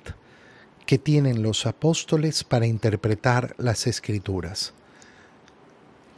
que 0.87 0.99
tienen 0.99 1.43
los 1.43 1.67
apóstoles 1.67 2.45
para 2.45 2.67
interpretar 2.67 3.55
las 3.59 3.87
escrituras. 3.87 4.75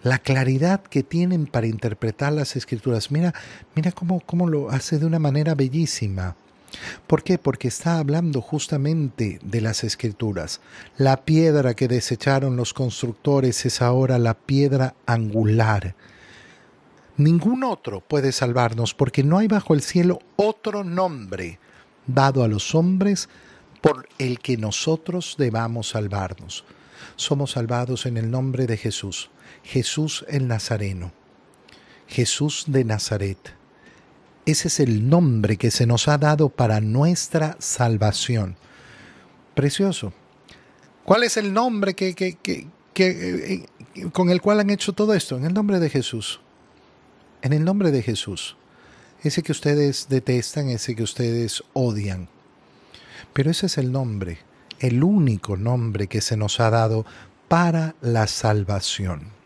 La 0.03 0.19
claridad 0.19 0.83
que 0.83 1.03
tienen 1.03 1.47
para 1.47 1.67
interpretar 1.67 2.33
las 2.33 2.57
escrituras. 2.57 3.11
Mira, 3.11 3.35
mira 3.75 3.93
cómo, 3.93 4.21
cómo 4.21 4.49
lo 4.49 4.71
hace 4.71 4.99
de 4.99 5.07
una 5.07 5.19
manera 5.19 5.55
bellísima. 5.55 6.37
¿Por 7.07 7.23
qué? 7.23 7.39
Porque 7.39 7.69
está 7.69 7.99
hablando 7.99 8.41
justamente 8.41 9.41
de 9.43 9.61
las 9.61 9.85
escrituras. 9.85 10.61
La 10.97 11.25
piedra 11.25 11.75
que 11.75 11.89
desecharon 11.89 12.57
los 12.57 12.75
constructores 12.75 13.65
es 13.67 13.83
ahora 13.83 14.19
la 14.19 14.35
piedra 14.35 14.95
angular 15.07 15.95
Ningún 17.19 17.65
otro 17.65 18.01
puede 18.01 18.31
salvarnos 18.31 18.95
porque 18.95 19.25
no 19.25 19.39
hay 19.39 19.49
bajo 19.49 19.75
el 19.75 19.83
cielo 19.83 20.21
otro 20.37 20.85
nombre 20.85 21.59
dado 22.07 22.45
a 22.45 22.49
los 22.49 22.77
hombres 22.77 23.29
por 23.81 24.09
el 24.19 24.39
que 24.39 24.57
nosotros 24.57 25.35
debamos 25.37 25.89
salvarnos. 25.89 26.65
Somos 27.17 27.51
salvados 27.51 28.07
en 28.07 28.19
el 28.19 28.31
nombre 28.31 28.69
de 28.69 28.77
Jesús, 28.77 29.31
Jesús 29.69 30.25
el 30.29 30.49
Nazareno, 30.49 31.13
Jesús 32.07 32.65
de 32.67 32.85
Nazaret. 32.85 33.39
Ese 34.47 34.69
es 34.69 34.81
el 34.81 35.09
nombre 35.09 35.57
que 35.57 35.71
se 35.71 35.87
nos 35.87 36.09
ha 36.09 36.17
dado 36.19 36.49
para 36.49 36.81
nuestra 36.81 37.57
salvación. 37.59 38.57
Precioso. 39.55 40.13
¿Cuál 41.05 41.25
es 41.25 41.37
el 41.37 41.53
nombre 41.53 41.95
que, 41.95 42.15
que, 42.15 42.39
que, 42.43 42.67
eh, 42.97 44.11
con 44.13 44.31
el 44.31 44.41
cual 44.41 44.61
han 44.61 44.71
hecho 44.71 44.93
todo 44.93 45.15
esto? 45.15 45.37
En 45.37 45.45
el 45.45 45.53
nombre 45.53 45.79
de 45.81 45.91
Jesús 45.91 46.41
en 47.43 47.53
el 47.53 47.65
nombre 47.65 47.91
de 47.91 48.03
Jesús, 48.03 48.57
ese 49.23 49.43
que 49.43 49.53
ustedes 49.53 50.09
detestan, 50.09 50.69
ese 50.69 50.95
que 50.95 51.03
ustedes 51.03 51.63
odian. 51.73 52.29
Pero 53.33 53.51
ese 53.51 53.67
es 53.67 53.79
el 53.79 53.93
nombre, 53.93 54.39
el 54.81 55.03
único 55.03 55.57
nombre 55.57 56.07
que 56.07 56.21
se 56.21 56.37
nos 56.37 56.61
ha 56.61 56.71
dado 56.71 57.05
para 57.49 57.95
la 58.01 58.27
salvación. 58.27 59.38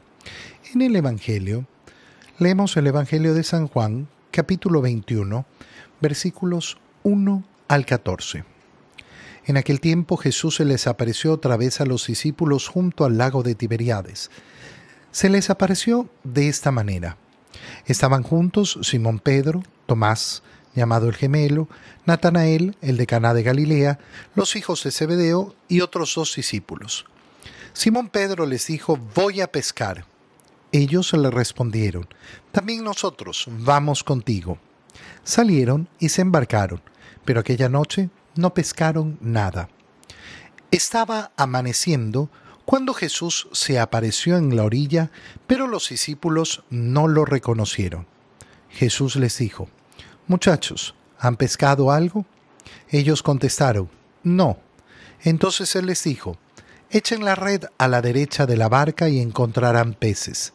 En 0.75 0.81
el 0.81 0.97
Evangelio, 0.97 1.67
leemos 2.39 2.79
el 2.79 2.87
Evangelio 2.87 3.35
de 3.35 3.43
San 3.43 3.69
Juan, 3.69 4.09
capítulo 4.31 4.81
21, 4.81 5.45
versículos 6.01 6.79
1 7.03 7.45
al 7.69 7.85
14. 7.85 8.45
En 9.45 9.59
aquel 9.59 9.81
tiempo 9.81 10.17
Jesús 10.17 10.57
se 10.57 10.65
les 10.65 10.87
apareció 10.87 11.35
otra 11.35 11.59
vez 11.59 11.83
a 11.83 11.85
los 11.85 12.07
discípulos 12.07 12.69
junto 12.69 13.05
al 13.05 13.19
lago 13.19 13.43
de 13.43 13.55
Tiberiades. 13.55 14.31
Se 15.11 15.29
les 15.29 15.51
apareció 15.51 16.09
de 16.25 16.49
esta 16.49 16.71
manera. 16.71 17.19
Estaban 17.85 18.23
juntos 18.23 18.79
Simón 18.81 19.19
Pedro, 19.19 19.63
Tomás, 19.85 20.43
llamado 20.75 21.07
el 21.07 21.15
gemelo, 21.15 21.69
Natanael, 22.07 22.79
el 22.81 22.97
de 22.97 23.07
Caná 23.07 23.35
de 23.35 23.43
Galilea, 23.43 23.99
los 24.35 24.57
hijos 24.57 24.85
de 24.85 24.91
Zebedeo 24.91 25.55
y 25.69 25.83
otros 25.83 26.15
dos 26.15 26.35
discípulos. 26.35 27.05
Simón 27.75 28.09
Pedro 28.09 28.47
les 28.47 28.69
dijo, 28.69 28.99
voy 29.15 29.43
a 29.43 29.53
pescar. 29.53 30.11
Ellos 30.73 31.13
le 31.13 31.31
respondieron, 31.31 32.09
también 32.51 32.83
nosotros 32.83 33.47
vamos 33.49 34.03
contigo. 34.03 34.59
Salieron 35.23 35.89
y 35.99 36.09
se 36.09 36.23
embarcaron, 36.23 36.81
pero 37.27 37.41
aquella 37.41 37.69
noche 37.69 38.09
no 38.37 38.55
pescaron 38.55 39.19
nada. 39.21 39.69
Estaba 40.71 41.33
amaneciendo 41.37 42.31
cuando 42.65 42.95
Jesús 42.95 43.49
se 43.53 43.79
apareció 43.79 44.39
en 44.39 44.57
la 44.57 44.65
orilla, 44.65 45.11
pero 45.47 45.67
los 45.67 45.91
discípulos 45.91 46.65
no 46.71 47.07
lo 47.07 47.27
reconocieron. 47.27 48.07
Jesús 48.71 49.17
les 49.17 49.37
dijo, 49.37 49.69
Muchachos, 50.27 50.95
¿han 51.19 51.37
pescado 51.37 51.91
algo? 51.91 52.25
Ellos 52.89 53.23
contestaron, 53.23 53.91
No. 54.23 54.59
Entonces 55.21 55.77
él 55.77 55.87
les 55.87 56.03
dijo, 56.05 56.39
Echen 56.91 57.25
la 57.25 57.35
red 57.35 57.65
a 57.77 57.89
la 57.89 58.01
derecha 58.01 58.47
de 58.47 58.57
la 58.57 58.71
barca 58.71 59.11
y 59.11 59.21
encontrarán 59.21 59.93
peces. 59.93 60.55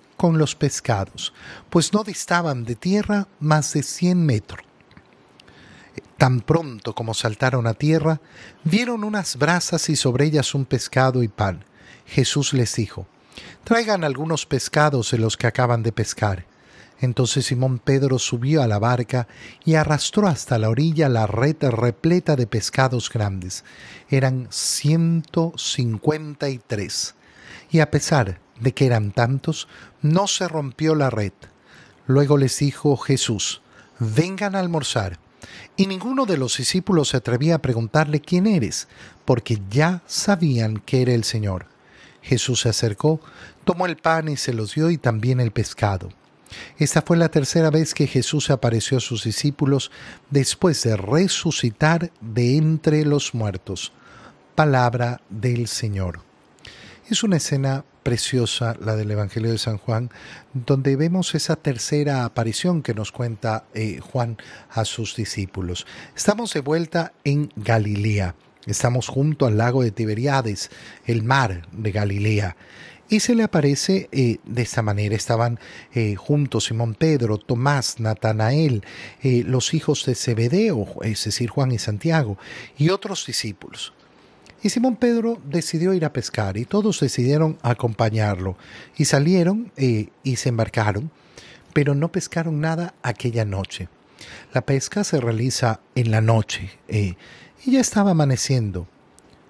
con 0.21 0.37
los 0.37 0.53
pescados, 0.53 1.33
pues 1.71 1.93
no 1.93 2.03
distaban 2.03 2.63
de 2.63 2.75
tierra 2.75 3.27
más 3.39 3.73
de 3.73 3.81
cien 3.81 4.23
metros. 4.23 4.63
Tan 6.15 6.41
pronto 6.41 6.93
como 6.93 7.15
saltaron 7.15 7.65
a 7.65 7.73
tierra, 7.73 8.21
vieron 8.63 9.03
unas 9.03 9.35
brasas 9.37 9.89
y 9.89 9.95
sobre 9.95 10.25
ellas 10.25 10.53
un 10.53 10.65
pescado 10.65 11.23
y 11.23 11.27
pan. 11.27 11.65
Jesús 12.05 12.53
les 12.53 12.75
dijo, 12.75 13.07
Traigan 13.63 14.03
algunos 14.03 14.45
pescados 14.45 15.09
de 15.09 15.17
los 15.17 15.37
que 15.37 15.47
acaban 15.47 15.81
de 15.81 15.91
pescar. 15.91 16.45
Entonces 16.99 17.47
Simón 17.47 17.79
Pedro 17.79 18.19
subió 18.19 18.61
a 18.61 18.67
la 18.67 18.77
barca 18.77 19.27
y 19.65 19.73
arrastró 19.73 20.27
hasta 20.27 20.59
la 20.59 20.69
orilla 20.69 21.09
la 21.09 21.25
red 21.25 21.55
repleta 21.63 22.35
de 22.35 22.45
pescados 22.45 23.09
grandes. 23.09 23.63
Eran 24.07 24.49
ciento 24.51 25.51
cincuenta 25.57 26.47
y 26.47 26.59
tres. 26.59 27.15
Y 27.71 27.79
a 27.79 27.89
pesar 27.89 28.39
de 28.61 28.73
que 28.73 28.85
eran 28.85 29.11
tantos, 29.11 29.67
no 30.01 30.27
se 30.27 30.47
rompió 30.47 30.95
la 30.95 31.09
red. 31.09 31.33
Luego 32.07 32.37
les 32.37 32.57
dijo 32.59 32.95
Jesús, 32.95 33.61
vengan 33.99 34.55
a 34.55 34.59
almorzar. 34.59 35.19
Y 35.75 35.87
ninguno 35.87 36.25
de 36.25 36.37
los 36.37 36.57
discípulos 36.57 37.09
se 37.09 37.17
atrevía 37.17 37.55
a 37.55 37.61
preguntarle 37.61 38.21
quién 38.21 38.47
eres, 38.47 38.87
porque 39.25 39.59
ya 39.69 40.01
sabían 40.05 40.77
que 40.77 41.01
era 41.01 41.13
el 41.13 41.23
Señor. 41.23 41.65
Jesús 42.21 42.61
se 42.61 42.69
acercó, 42.69 43.19
tomó 43.63 43.87
el 43.87 43.97
pan 43.97 44.29
y 44.29 44.37
se 44.37 44.53
los 44.53 44.75
dio 44.75 44.89
y 44.91 44.97
también 44.97 45.39
el 45.39 45.51
pescado. 45.51 46.09
Esta 46.77 47.01
fue 47.01 47.17
la 47.17 47.29
tercera 47.29 47.69
vez 47.69 47.93
que 47.93 48.07
Jesús 48.07 48.49
apareció 48.49 48.97
a 48.97 49.01
sus 49.01 49.23
discípulos 49.23 49.91
después 50.29 50.83
de 50.83 50.97
resucitar 50.97 52.11
de 52.19 52.57
entre 52.57 53.05
los 53.05 53.33
muertos. 53.33 53.93
Palabra 54.55 55.21
del 55.29 55.67
Señor. 55.67 56.21
Es 57.09 57.23
una 57.23 57.37
escena 57.37 57.85
preciosa 58.03 58.75
la 58.79 58.95
del 58.95 59.11
Evangelio 59.11 59.51
de 59.51 59.57
San 59.57 59.77
Juan, 59.77 60.09
donde 60.53 60.95
vemos 60.95 61.35
esa 61.35 61.55
tercera 61.55 62.25
aparición 62.25 62.81
que 62.81 62.93
nos 62.93 63.11
cuenta 63.11 63.65
eh, 63.73 63.99
Juan 63.99 64.37
a 64.69 64.85
sus 64.85 65.15
discípulos. 65.15 65.85
Estamos 66.15 66.53
de 66.53 66.61
vuelta 66.61 67.13
en 67.23 67.51
Galilea, 67.55 68.35
estamos 68.65 69.07
junto 69.07 69.45
al 69.45 69.57
lago 69.57 69.83
de 69.83 69.91
Tiberiades, 69.91 70.69
el 71.05 71.23
mar 71.23 71.67
de 71.71 71.91
Galilea 71.91 72.57
y 73.09 73.19
se 73.19 73.35
le 73.35 73.43
aparece 73.43 74.07
eh, 74.13 74.37
de 74.45 74.61
esta 74.61 74.81
manera. 74.81 75.15
Estaban 75.15 75.59
eh, 75.93 76.15
juntos 76.15 76.65
Simón 76.65 76.95
Pedro, 76.95 77.37
Tomás, 77.37 77.99
Natanael, 77.99 78.85
los 79.21 79.73
hijos 79.73 80.05
de 80.05 80.15
Zebedeo, 80.15 80.87
es 81.03 81.25
decir, 81.25 81.49
Juan 81.49 81.73
y 81.73 81.77
Santiago, 81.77 82.37
y 82.77 82.89
otros 82.89 83.25
discípulos. 83.25 83.93
Y 84.63 84.69
Simón 84.69 84.95
Pedro 84.95 85.41
decidió 85.45 85.93
ir 85.93 86.05
a 86.05 86.13
pescar 86.13 86.57
y 86.57 86.65
todos 86.65 86.99
decidieron 86.99 87.57
acompañarlo. 87.63 88.57
Y 88.95 89.05
salieron 89.05 89.71
y 89.75 90.35
se 90.35 90.49
embarcaron, 90.49 91.11
pero 91.73 91.95
no 91.95 92.11
pescaron 92.11 92.61
nada 92.61 92.93
aquella 93.01 93.45
noche. 93.45 93.89
La 94.53 94.61
pesca 94.61 95.03
se 95.03 95.19
realiza 95.19 95.79
en 95.95 96.11
la 96.11 96.21
noche 96.21 96.69
y 96.87 97.17
ya 97.65 97.79
estaba 97.79 98.11
amaneciendo. 98.11 98.87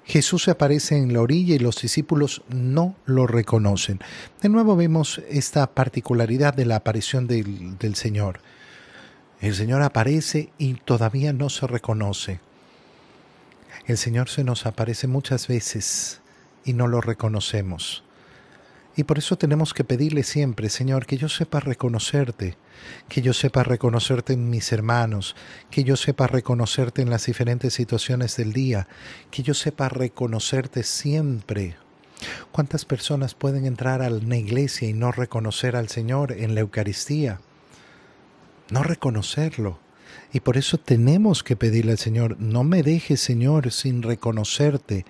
Jesús 0.03 0.43
se 0.43 0.51
aparece 0.51 0.97
en 0.97 1.13
la 1.13 1.21
orilla 1.21 1.55
y 1.55 1.59
los 1.59 1.81
discípulos 1.81 2.41
no 2.49 2.95
lo 3.05 3.27
reconocen. 3.27 3.99
De 4.41 4.49
nuevo 4.49 4.75
vemos 4.75 5.21
esta 5.29 5.73
particularidad 5.73 6.53
de 6.53 6.65
la 6.65 6.77
aparición 6.77 7.27
del, 7.27 7.77
del 7.77 7.95
Señor. 7.95 8.39
El 9.39 9.55
Señor 9.55 9.81
aparece 9.81 10.51
y 10.57 10.73
todavía 10.73 11.33
no 11.33 11.49
se 11.49 11.67
reconoce. 11.67 12.39
El 13.87 13.97
Señor 13.97 14.29
se 14.29 14.43
nos 14.43 14.65
aparece 14.65 15.07
muchas 15.07 15.47
veces 15.47 16.21
y 16.63 16.73
no 16.73 16.87
lo 16.87 17.01
reconocemos. 17.01 18.03
Y 18.95 19.05
por 19.05 19.17
eso 19.17 19.37
tenemos 19.37 19.73
que 19.73 19.83
pedirle 19.83 20.23
siempre, 20.23 20.69
Señor, 20.69 21.05
que 21.05 21.17
yo 21.17 21.29
sepa 21.29 21.61
reconocerte, 21.61 22.57
que 23.07 23.21
yo 23.21 23.33
sepa 23.33 23.63
reconocerte 23.63 24.33
en 24.33 24.49
mis 24.49 24.71
hermanos, 24.73 25.35
que 25.69 25.83
yo 25.83 25.95
sepa 25.95 26.27
reconocerte 26.27 27.01
en 27.01 27.09
las 27.09 27.25
diferentes 27.25 27.73
situaciones 27.73 28.35
del 28.35 28.51
día, 28.51 28.87
que 29.31 29.43
yo 29.43 29.53
sepa 29.53 29.87
reconocerte 29.87 30.83
siempre. 30.83 31.77
¿Cuántas 32.51 32.85
personas 32.85 33.33
pueden 33.33 33.65
entrar 33.65 34.01
a 34.01 34.09
la 34.09 34.37
iglesia 34.37 34.89
y 34.89 34.93
no 34.93 35.11
reconocer 35.11 35.75
al 35.75 35.87
Señor 35.87 36.33
en 36.33 36.53
la 36.53 36.61
Eucaristía? 36.61 37.39
No 38.69 38.83
reconocerlo. 38.83 39.79
Y 40.33 40.39
por 40.39 40.57
eso 40.57 40.77
tenemos 40.77 41.43
que 41.43 41.55
pedirle 41.55 41.93
al 41.93 41.97
Señor, 41.97 42.37
no 42.39 42.63
me 42.63 42.83
dejes, 42.83 43.19
Señor, 43.19 43.71
sin 43.71 44.01
reconocerte 44.01 45.05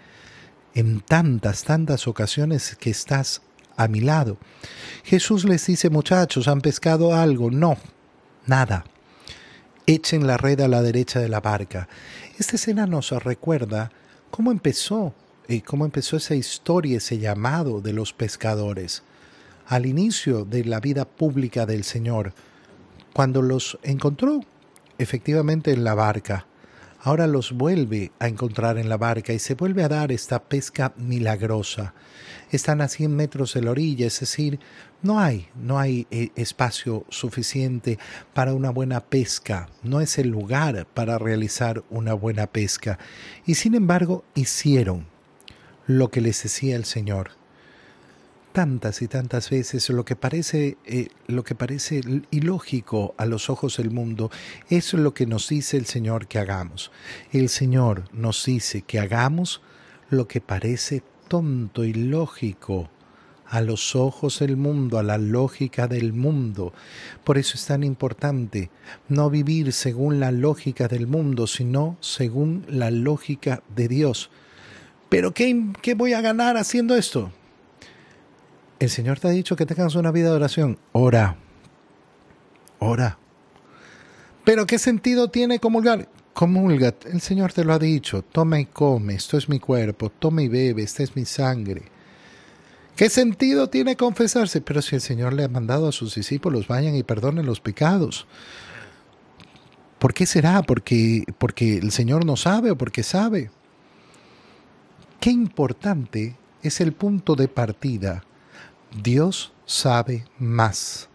en 0.73 1.01
tantas, 1.01 1.63
tantas 1.63 2.07
ocasiones 2.07 2.75
que 2.79 2.89
estás 2.89 3.41
a 3.77 3.87
mi 3.87 3.99
lado. 3.99 4.37
Jesús 5.03 5.45
les 5.45 5.65
dice, 5.65 5.89
muchachos, 5.89 6.47
¿han 6.47 6.61
pescado 6.61 7.13
algo? 7.13 7.51
No, 7.51 7.77
nada. 8.45 8.85
Echen 9.85 10.27
la 10.27 10.37
red 10.37 10.61
a 10.61 10.67
la 10.67 10.81
derecha 10.81 11.19
de 11.19 11.29
la 11.29 11.41
barca. 11.41 11.87
Esta 12.37 12.55
escena 12.55 12.85
nos 12.85 13.11
recuerda 13.11 13.91
cómo 14.29 14.51
empezó, 14.51 15.13
y 15.47 15.57
eh, 15.57 15.63
cómo 15.63 15.85
empezó 15.85 16.17
esa 16.17 16.35
historia, 16.35 16.97
ese 16.97 17.17
llamado 17.17 17.81
de 17.81 17.93
los 17.93 18.13
pescadores. 18.13 19.03
Al 19.67 19.85
inicio 19.85 20.45
de 20.45 20.65
la 20.65 20.79
vida 20.79 21.05
pública 21.05 21.65
del 21.65 21.83
Señor, 21.83 22.33
cuando 23.13 23.41
los 23.41 23.77
encontró 23.83 24.41
efectivamente 25.01 25.71
en 25.71 25.83
la 25.83 25.93
barca, 25.93 26.47
ahora 26.99 27.27
los 27.27 27.51
vuelve 27.53 28.11
a 28.19 28.27
encontrar 28.27 28.77
en 28.77 28.89
la 28.89 28.97
barca 28.97 29.33
y 29.33 29.39
se 29.39 29.55
vuelve 29.55 29.83
a 29.83 29.89
dar 29.89 30.11
esta 30.11 30.43
pesca 30.43 30.93
milagrosa 30.97 31.93
están 32.51 32.81
a 32.81 32.87
100 32.87 33.15
metros 33.15 33.53
de 33.53 33.61
la 33.61 33.71
orilla, 33.71 34.07
es 34.07 34.19
decir, 34.19 34.59
no 35.01 35.19
hay, 35.19 35.47
no 35.55 35.79
hay 35.79 36.05
eh, 36.11 36.29
espacio 36.35 37.05
suficiente 37.09 37.97
para 38.33 38.53
una 38.53 38.69
buena 38.69 39.01
pesca, 39.01 39.69
no 39.83 40.01
es 40.01 40.17
el 40.17 40.27
lugar 40.27 40.85
para 40.93 41.17
realizar 41.17 41.83
una 41.89 42.13
buena 42.13 42.47
pesca. 42.47 42.99
Y 43.45 43.55
sin 43.55 43.73
embargo, 43.73 44.23
hicieron 44.35 45.07
lo 45.87 46.09
que 46.11 46.21
les 46.21 46.43
decía 46.43 46.75
el 46.75 46.85
Señor. 46.85 47.40
Tantas 48.51 49.01
y 49.01 49.07
tantas 49.07 49.49
veces 49.49 49.89
lo 49.89 50.03
que 50.03 50.17
parece 50.17 50.77
eh, 50.85 51.07
lo 51.27 51.45
que 51.45 51.55
parece 51.55 52.01
ilógico 52.31 53.15
a 53.17 53.25
los 53.25 53.49
ojos 53.49 53.77
del 53.77 53.91
mundo 53.91 54.29
es 54.69 54.93
lo 54.93 55.13
que 55.13 55.25
nos 55.25 55.47
dice 55.47 55.77
el 55.77 55.85
Señor 55.85 56.27
que 56.27 56.37
hagamos. 56.37 56.91
El 57.31 57.47
Señor 57.47 58.03
nos 58.11 58.43
dice 58.43 58.81
que 58.81 58.99
hagamos 58.99 59.61
lo 60.09 60.27
que 60.27 60.41
parece 60.41 61.01
tonto 61.29 61.85
y 61.85 61.93
lógico 61.93 62.89
a 63.47 63.61
los 63.61 63.95
ojos 63.95 64.39
del 64.39 64.57
mundo, 64.57 64.97
a 64.97 65.03
la 65.03 65.17
lógica 65.17 65.87
del 65.87 66.11
mundo. 66.11 66.73
Por 67.23 67.37
eso 67.37 67.55
es 67.55 67.65
tan 67.65 67.83
importante 67.83 68.69
no 69.07 69.29
vivir 69.29 69.71
según 69.71 70.19
la 70.19 70.31
lógica 70.31 70.89
del 70.89 71.07
mundo, 71.07 71.47
sino 71.47 71.95
según 72.01 72.65
la 72.67 72.91
lógica 72.91 73.63
de 73.73 73.87
Dios. 73.87 74.29
Pero 75.07 75.33
¿qué, 75.33 75.71
qué 75.81 75.93
voy 75.93 76.11
a 76.13 76.21
ganar 76.21 76.57
haciendo 76.57 76.95
esto? 76.95 77.31
El 78.81 78.89
Señor 78.89 79.19
te 79.19 79.27
ha 79.27 79.31
dicho 79.31 79.55
que 79.55 79.67
tengas 79.67 79.93
una 79.93 80.09
vida 80.09 80.31
de 80.31 80.37
oración. 80.37 80.79
Ora. 80.91 81.37
Ora. 82.79 83.19
Pero 84.43 84.65
¿qué 84.65 84.79
sentido 84.79 85.29
tiene 85.29 85.59
comulgar? 85.59 86.09
Comulga, 86.33 86.95
el 87.05 87.21
Señor 87.21 87.53
te 87.53 87.63
lo 87.63 87.73
ha 87.73 87.77
dicho, 87.77 88.23
toma 88.23 88.59
y 88.59 88.65
come, 88.65 89.13
esto 89.13 89.37
es 89.37 89.49
mi 89.49 89.59
cuerpo, 89.59 90.09
toma 90.09 90.41
y 90.41 90.47
bebe, 90.47 90.81
esta 90.81 91.03
es 91.03 91.15
mi 91.15 91.25
sangre. 91.25 91.83
¿Qué 92.95 93.11
sentido 93.11 93.69
tiene 93.69 93.95
confesarse? 93.95 94.61
Pero 94.61 94.81
si 94.81 94.95
el 94.95 95.01
Señor 95.01 95.33
le 95.33 95.43
ha 95.43 95.47
mandado 95.47 95.87
a 95.87 95.91
sus 95.91 96.15
discípulos, 96.15 96.67
vayan 96.67 96.95
y 96.95 97.03
perdonen 97.03 97.45
los 97.45 97.61
pecados. 97.61 98.25
¿Por 99.99 100.15
qué 100.15 100.25
será? 100.25 100.63
¿Porque, 100.63 101.23
porque 101.37 101.77
el 101.77 101.91
Señor 101.91 102.25
no 102.25 102.35
sabe 102.35 102.71
o 102.71 102.77
porque 102.79 103.03
sabe? 103.03 103.51
Qué 105.19 105.29
importante 105.29 106.35
es 106.63 106.81
el 106.81 106.93
punto 106.93 107.35
de 107.35 107.47
partida. 107.47 108.23
Dios 108.95 109.51
sabe 109.65 110.25
más. 110.37 111.07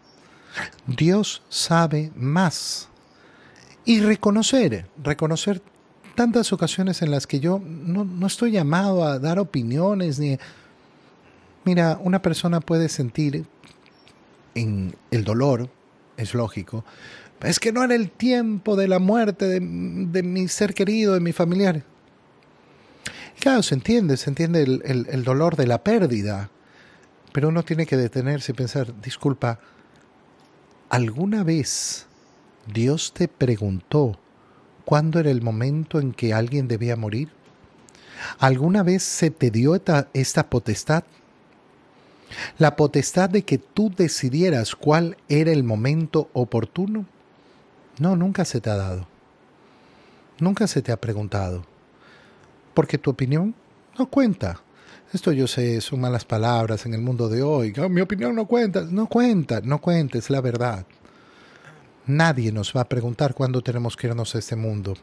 Dios 0.86 1.42
sabe 1.48 2.10
más 2.14 2.88
y 3.84 4.00
reconocer, 4.00 4.86
reconocer 5.02 5.62
tantas 6.14 6.52
ocasiones 6.52 7.02
en 7.02 7.10
las 7.10 7.26
que 7.26 7.40
yo 7.40 7.60
no, 7.60 8.26
estoy 8.26 8.50
llamado 8.50 9.04
a 9.04 9.18
dar 9.18 9.38
opiniones 9.38 10.18
ni... 10.18 10.38
Mira, 11.64 11.98
una 12.02 12.22
persona 12.22 12.60
puede 12.60 12.88
sentir 12.88 13.44
en 14.54 14.94
el 15.10 15.24
dolor, 15.24 15.68
es 16.16 16.32
lógico, 16.32 16.84
es 17.40 17.58
que 17.58 17.72
no 17.72 17.82
era 17.82 17.94
el 17.94 18.10
tiempo 18.10 18.76
de 18.76 18.88
la 18.88 18.98
muerte 18.98 19.46
de, 19.46 19.60
mi 19.60 20.48
ser 20.48 20.74
querido, 20.74 21.14
de 21.14 21.20
mi 21.20 21.32
familiar. 21.32 21.82
claro, 23.40 23.62
se 23.62 23.74
entiende, 23.74 24.16
se 24.16 24.30
entiende 24.30 24.62
el, 24.62 25.06
el 25.10 25.24
dolor 25.24 25.56
de 25.56 25.66
la 25.66 25.82
pérdida, 25.82 26.50
pero 27.36 27.50
uno 27.50 27.62
tiene 27.64 27.84
que 27.84 27.98
detenerse 27.98 28.52
y 28.52 28.54
pensar, 28.54 28.98
disculpa, 29.02 29.58
¿alguna 30.88 31.44
vez 31.44 32.06
Dios 32.66 33.12
te 33.12 33.28
preguntó 33.28 34.18
cuándo 34.86 35.20
era 35.20 35.30
el 35.30 35.42
momento 35.42 36.00
en 36.00 36.14
que 36.14 36.32
alguien 36.32 36.66
debía 36.66 36.96
morir. 36.96 37.28
¿Alguna 38.38 38.82
vez 38.82 39.02
se 39.02 39.30
te 39.30 39.50
dio 39.50 39.74
esta, 39.74 40.08
esta 40.14 40.48
potestad? 40.48 41.04
La 42.56 42.74
potestad 42.74 43.28
de 43.28 43.42
que 43.42 43.58
tú 43.58 43.92
decidieras 43.94 44.74
cuál 44.74 45.18
era 45.28 45.52
el 45.52 45.62
momento 45.62 46.30
oportuno. 46.32 47.04
No, 47.98 48.16
nunca 48.16 48.46
se 48.46 48.62
te 48.62 48.70
ha 48.70 48.76
dado. 48.76 49.06
Nunca 50.40 50.66
se 50.66 50.80
te 50.80 50.90
ha 50.90 50.98
preguntado. 50.98 51.66
Porque 52.72 52.96
tu 52.96 53.10
opinión 53.10 53.54
no 53.98 54.06
cuenta. 54.06 54.62
Esto 55.12 55.32
yo 55.32 55.46
sé, 55.46 55.80
son 55.80 56.00
malas 56.00 56.24
palabras 56.24 56.84
en 56.84 56.94
el 56.94 57.00
mundo 57.00 57.28
de 57.28 57.42
hoy. 57.42 57.72
Mi 57.88 58.00
opinión 58.00 58.34
no 58.34 58.46
cuenta. 58.46 58.82
No 58.82 59.06
cuenta, 59.06 59.60
no 59.60 59.80
cuenta, 59.80 60.18
es 60.18 60.30
la 60.30 60.40
verdad. 60.40 60.84
Nadie 62.06 62.52
nos 62.52 62.72
va 62.76 62.82
a 62.82 62.88
preguntar 62.88 63.34
cuándo 63.34 63.62
tenemos 63.62 63.96
que 63.96 64.08
irnos 64.08 64.34
a 64.34 64.38
este 64.38 64.56
mundo. 64.56 64.94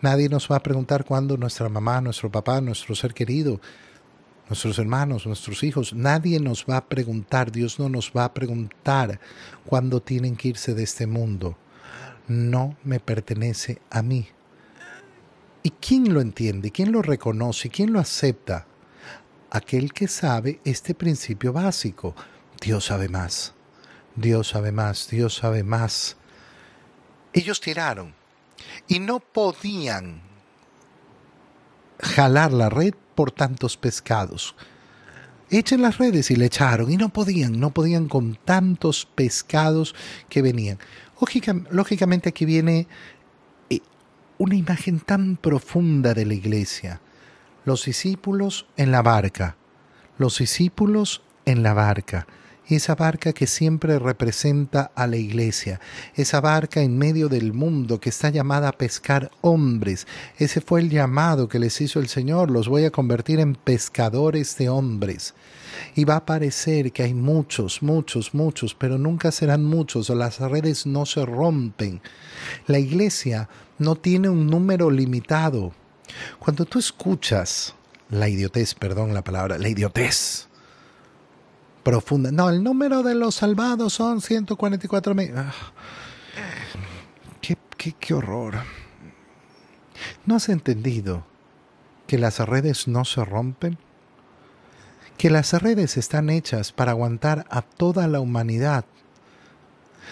Nadie 0.00 0.28
nos 0.28 0.50
va 0.50 0.56
a 0.56 0.62
preguntar 0.62 1.04
cuándo 1.04 1.36
nuestra 1.36 1.68
mamá, 1.68 2.00
nuestro 2.00 2.30
papá, 2.30 2.60
nuestro 2.60 2.94
ser 2.94 3.12
querido, 3.12 3.60
nuestros 4.48 4.78
hermanos, 4.78 5.26
nuestros 5.26 5.62
hijos, 5.62 5.94
nadie 5.94 6.38
nos 6.40 6.64
va 6.68 6.78
a 6.78 6.86
preguntar, 6.86 7.50
Dios 7.50 7.78
no 7.78 7.88
nos 7.88 8.12
va 8.16 8.24
a 8.24 8.34
preguntar 8.34 9.20
cuándo 9.64 10.00
tienen 10.00 10.36
que 10.36 10.48
irse 10.48 10.74
de 10.74 10.82
este 10.82 11.06
mundo. 11.06 11.56
No 12.28 12.76
me 12.84 13.00
pertenece 13.00 13.80
a 13.90 14.02
mí. 14.02 14.28
¿Y 15.62 15.70
quién 15.70 16.12
lo 16.12 16.20
entiende? 16.20 16.70
¿Quién 16.70 16.92
lo 16.92 17.00
reconoce? 17.02 17.70
¿Quién 17.70 17.92
lo 17.92 18.00
acepta? 18.00 18.66
Aquel 19.54 19.92
que 19.92 20.08
sabe 20.08 20.58
este 20.64 20.96
principio 20.96 21.52
básico. 21.52 22.16
Dios 22.60 22.86
sabe 22.86 23.08
más. 23.08 23.54
Dios 24.16 24.48
sabe 24.48 24.72
más. 24.72 25.08
Dios 25.08 25.36
sabe 25.36 25.62
más. 25.62 26.16
Ellos 27.32 27.60
tiraron 27.60 28.14
y 28.88 28.98
no 28.98 29.20
podían 29.20 30.22
jalar 32.00 32.52
la 32.52 32.68
red 32.68 32.94
por 33.14 33.30
tantos 33.30 33.76
pescados. 33.76 34.56
Echen 35.50 35.82
las 35.82 35.98
redes 35.98 36.32
y 36.32 36.34
le 36.34 36.46
echaron 36.46 36.90
y 36.90 36.96
no 36.96 37.10
podían, 37.10 37.60
no 37.60 37.70
podían 37.70 38.08
con 38.08 38.36
tantos 38.44 39.06
pescados 39.06 39.94
que 40.28 40.42
venían. 40.42 40.80
lógicamente 41.70 42.30
aquí 42.30 42.44
viene 42.44 42.88
eh, 43.70 43.78
una 44.36 44.56
imagen 44.56 44.98
tan 44.98 45.36
profunda 45.36 46.12
de 46.12 46.26
la 46.26 46.34
iglesia. 46.34 47.00
Los 47.64 47.84
discípulos 47.84 48.66
en 48.76 48.90
la 48.90 49.02
barca, 49.02 49.56
los 50.18 50.38
discípulos 50.38 51.22
en 51.44 51.62
la 51.62 51.74
barca 51.74 52.26
esa 52.68 52.94
barca 52.94 53.32
que 53.32 53.46
siempre 53.46 53.98
representa 53.98 54.90
a 54.94 55.06
la 55.06 55.16
iglesia, 55.16 55.80
esa 56.14 56.40
barca 56.40 56.80
en 56.80 56.96
medio 56.96 57.28
del 57.28 57.52
mundo 57.52 58.00
que 58.00 58.08
está 58.08 58.30
llamada 58.30 58.68
a 58.68 58.72
pescar 58.72 59.30
hombres. 59.42 60.06
Ese 60.38 60.60
fue 60.60 60.80
el 60.80 60.88
llamado 60.88 61.48
que 61.48 61.58
les 61.58 61.80
hizo 61.80 62.00
el 62.00 62.08
Señor, 62.08 62.50
los 62.50 62.68
voy 62.68 62.84
a 62.84 62.90
convertir 62.90 63.40
en 63.40 63.54
pescadores 63.54 64.56
de 64.56 64.68
hombres. 64.68 65.34
Y 65.94 66.04
va 66.04 66.16
a 66.16 66.26
parecer 66.26 66.92
que 66.92 67.02
hay 67.02 67.14
muchos, 67.14 67.82
muchos, 67.82 68.32
muchos, 68.32 68.74
pero 68.74 68.96
nunca 68.96 69.30
serán 69.30 69.64
muchos 69.64 70.08
o 70.08 70.14
las 70.14 70.38
redes 70.38 70.86
no 70.86 71.04
se 71.04 71.26
rompen. 71.26 72.00
La 72.66 72.78
iglesia 72.78 73.48
no 73.78 73.96
tiene 73.96 74.28
un 74.28 74.46
número 74.46 74.90
limitado. 74.90 75.72
Cuando 76.38 76.64
tú 76.64 76.78
escuchas 76.78 77.74
la 78.10 78.28
idiotez, 78.28 78.74
perdón 78.74 79.14
la 79.14 79.22
palabra, 79.22 79.58
la 79.58 79.68
idiotez, 79.68 80.48
profunda. 81.82 82.32
No, 82.32 82.48
el 82.48 82.62
número 82.62 83.02
de 83.02 83.14
los 83.14 83.36
salvados 83.36 83.92
son 83.92 84.20
144 84.20 85.14
mil. 85.14 85.32
Ah, 85.36 85.52
qué, 88.00 88.14
horror. 88.14 88.54
¿No 90.24 90.36
has 90.36 90.48
entendido 90.48 91.26
que 92.06 92.18
las 92.18 92.38
redes 92.40 92.88
no 92.88 93.04
se 93.04 93.24
rompen? 93.24 93.78
Que 95.18 95.30
las 95.30 95.52
redes 95.52 95.96
están 95.96 96.30
hechas 96.30 96.72
para 96.72 96.92
aguantar 96.92 97.46
a 97.50 97.62
toda 97.62 98.08
la 98.08 98.20
humanidad. 98.20 98.84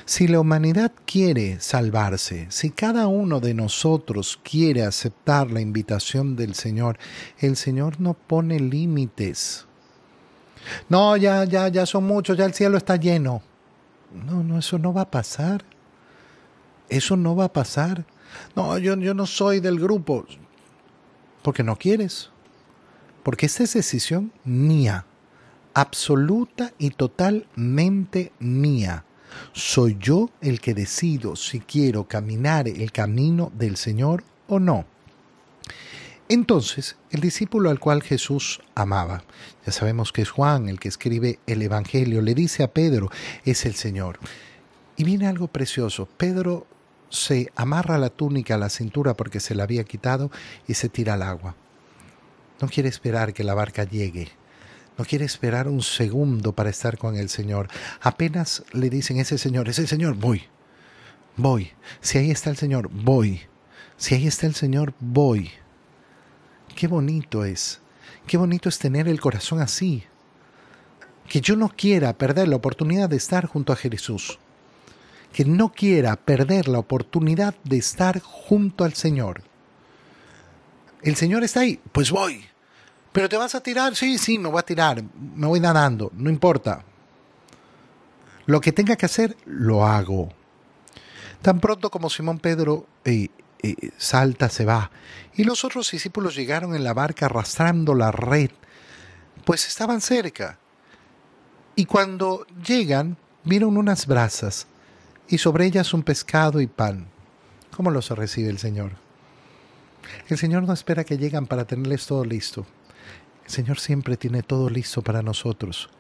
Si 0.04 0.26
la 0.26 0.40
humanidad 0.40 0.92
quiere 1.06 1.60
salvarse, 1.60 2.46
si 2.50 2.70
cada 2.70 3.06
uno 3.06 3.40
de 3.40 3.54
nosotros 3.54 4.38
quiere 4.42 4.82
aceptar 4.84 5.50
la 5.50 5.60
invitación 5.60 6.34
del 6.34 6.54
Señor, 6.54 6.98
el 7.38 7.56
Señor 7.56 8.00
no 8.00 8.14
pone 8.14 8.58
límites. 8.58 9.66
No, 10.88 11.16
ya, 11.16 11.44
ya, 11.44 11.68
ya 11.68 11.86
son 11.86 12.04
muchos, 12.04 12.36
ya 12.36 12.44
el 12.44 12.54
cielo 12.54 12.76
está 12.76 12.96
lleno. 12.96 13.42
No, 14.26 14.42
no, 14.42 14.58
eso 14.58 14.78
no 14.78 14.92
va 14.92 15.02
a 15.02 15.10
pasar. 15.10 15.64
Eso 16.88 17.16
no 17.16 17.34
va 17.36 17.44
a 17.44 17.52
pasar. 17.52 18.04
No, 18.54 18.76
yo, 18.78 18.96
yo 18.96 19.14
no 19.14 19.26
soy 19.26 19.60
del 19.60 19.78
grupo. 19.78 20.26
Porque 21.42 21.62
no 21.62 21.76
quieres. 21.76 22.30
Porque 23.22 23.46
esta 23.46 23.62
es 23.62 23.72
decisión 23.74 24.32
mía. 24.44 25.06
Absoluta 25.74 26.72
y 26.78 26.90
totalmente 26.90 28.32
mía. 28.38 29.04
Soy 29.52 29.96
yo 30.00 30.30
el 30.40 30.60
que 30.60 30.74
decido 30.74 31.36
si 31.36 31.60
quiero 31.60 32.08
caminar 32.08 32.68
el 32.68 32.92
camino 32.92 33.52
del 33.54 33.76
Señor 33.76 34.24
o 34.48 34.58
no. 34.58 34.84
Entonces, 36.28 36.96
el 37.10 37.20
discípulo 37.20 37.68
al 37.68 37.78
cual 37.78 38.02
Jesús 38.02 38.60
amaba, 38.74 39.22
ya 39.66 39.72
sabemos 39.72 40.12
que 40.12 40.22
es 40.22 40.30
Juan 40.30 40.68
el 40.68 40.80
que 40.80 40.88
escribe 40.88 41.38
el 41.46 41.60
Evangelio, 41.60 42.22
le 42.22 42.34
dice 42.34 42.62
a 42.62 42.72
Pedro, 42.72 43.10
es 43.44 43.66
el 43.66 43.74
Señor. 43.74 44.18
Y 44.96 45.04
viene 45.04 45.26
algo 45.26 45.48
precioso. 45.48 46.08
Pedro 46.16 46.66
se 47.10 47.52
amarra 47.54 47.98
la 47.98 48.08
túnica 48.08 48.54
a 48.54 48.58
la 48.58 48.70
cintura 48.70 49.14
porque 49.14 49.40
se 49.40 49.54
la 49.54 49.64
había 49.64 49.84
quitado 49.84 50.30
y 50.66 50.74
se 50.74 50.88
tira 50.88 51.14
al 51.14 51.22
agua. 51.22 51.54
No 52.60 52.68
quiere 52.68 52.88
esperar 52.88 53.34
que 53.34 53.44
la 53.44 53.54
barca 53.54 53.84
llegue. 53.84 54.28
No 54.98 55.04
quiere 55.04 55.24
esperar 55.24 55.68
un 55.68 55.82
segundo 55.82 56.52
para 56.52 56.70
estar 56.70 56.98
con 56.98 57.16
el 57.16 57.28
Señor. 57.28 57.68
Apenas 58.00 58.62
le 58.72 58.90
dicen, 58.90 59.18
ese 59.18 59.38
Señor, 59.38 59.68
ese 59.68 59.86
Señor, 59.86 60.14
voy. 60.14 60.42
Voy. 61.36 61.72
Si 62.00 62.18
ahí 62.18 62.30
está 62.30 62.50
el 62.50 62.56
Señor, 62.56 62.90
voy. 62.92 63.40
Si 63.96 64.14
ahí 64.14 64.26
está 64.26 64.46
el 64.46 64.54
Señor, 64.54 64.92
voy. 65.00 65.50
Qué 66.76 66.88
bonito 66.88 67.44
es. 67.44 67.80
Qué 68.26 68.36
bonito 68.36 68.68
es 68.68 68.78
tener 68.78 69.08
el 69.08 69.20
corazón 69.20 69.60
así. 69.60 70.04
Que 71.28 71.40
yo 71.40 71.56
no 71.56 71.70
quiera 71.70 72.12
perder 72.12 72.48
la 72.48 72.56
oportunidad 72.56 73.08
de 73.08 73.16
estar 73.16 73.46
junto 73.46 73.72
a 73.72 73.76
Jesús. 73.76 74.38
Que 75.32 75.46
no 75.46 75.72
quiera 75.72 76.16
perder 76.16 76.68
la 76.68 76.78
oportunidad 76.78 77.54
de 77.64 77.78
estar 77.78 78.20
junto 78.20 78.84
al 78.84 78.92
Señor. 78.92 79.42
El 81.00 81.16
Señor 81.16 81.42
está 81.42 81.60
ahí, 81.60 81.80
pues 81.92 82.10
voy. 82.10 82.44
¿Pero 83.12 83.28
te 83.28 83.36
vas 83.36 83.54
a 83.54 83.62
tirar? 83.62 83.94
Sí, 83.94 84.18
sí, 84.18 84.38
me 84.38 84.48
voy 84.48 84.58
a 84.58 84.62
tirar. 84.62 85.02
Me 85.34 85.46
voy 85.46 85.60
nadando, 85.60 86.10
no 86.14 86.30
importa. 86.30 86.84
Lo 88.46 88.60
que 88.60 88.72
tenga 88.72 88.96
que 88.96 89.06
hacer, 89.06 89.36
lo 89.44 89.86
hago. 89.86 90.30
Tan 91.42 91.60
pronto 91.60 91.90
como 91.90 92.08
Simón 92.08 92.38
Pedro 92.38 92.86
eh, 93.04 93.28
salta, 93.96 94.48
se 94.48 94.64
va. 94.64 94.90
Y 95.34 95.44
los 95.44 95.64
otros 95.64 95.90
discípulos 95.90 96.34
llegaron 96.34 96.74
en 96.74 96.84
la 96.84 96.94
barca 96.94 97.26
arrastrando 97.26 97.94
la 97.94 98.10
red, 98.10 98.50
pues 99.44 99.66
estaban 99.66 100.00
cerca. 100.00 100.58
Y 101.74 101.86
cuando 101.86 102.46
llegan, 102.66 103.16
vieron 103.44 103.76
unas 103.76 104.06
brasas 104.06 104.66
y 105.28 105.38
sobre 105.38 105.66
ellas 105.66 105.94
un 105.94 106.02
pescado 106.02 106.60
y 106.60 106.66
pan. 106.66 107.06
¿Cómo 107.74 107.90
los 107.90 108.10
recibe 108.10 108.50
el 108.50 108.58
Señor? 108.58 108.92
El 110.28 110.36
Señor 110.36 110.64
no 110.64 110.72
espera 110.72 111.04
que 111.04 111.16
lleguen 111.16 111.46
para 111.46 111.64
tenerles 111.64 112.06
todo 112.06 112.24
listo. 112.24 112.66
El 113.44 113.50
Señor 113.50 113.78
siempre 113.80 114.16
tiene 114.16 114.42
todo 114.42 114.70
listo 114.70 115.02
para 115.02 115.22
nosotros. 115.22 115.90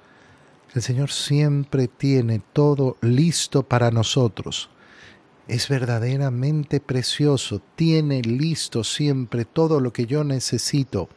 El 0.74 0.82
Señor 0.82 1.10
siempre 1.10 1.88
tiene 1.88 2.40
todo 2.52 2.96
listo 3.00 3.62
para 3.62 3.90
nosotros 3.90 4.70
es 5.48 5.68
verdaderamente 5.68 6.80
precioso, 6.80 7.60
tiene 7.74 8.22
listo 8.22 8.84
siempre 8.84 9.44
todo 9.44 9.80
lo 9.80 9.92
que 9.92 10.06
yo 10.06 10.24
necesito. 10.24 11.08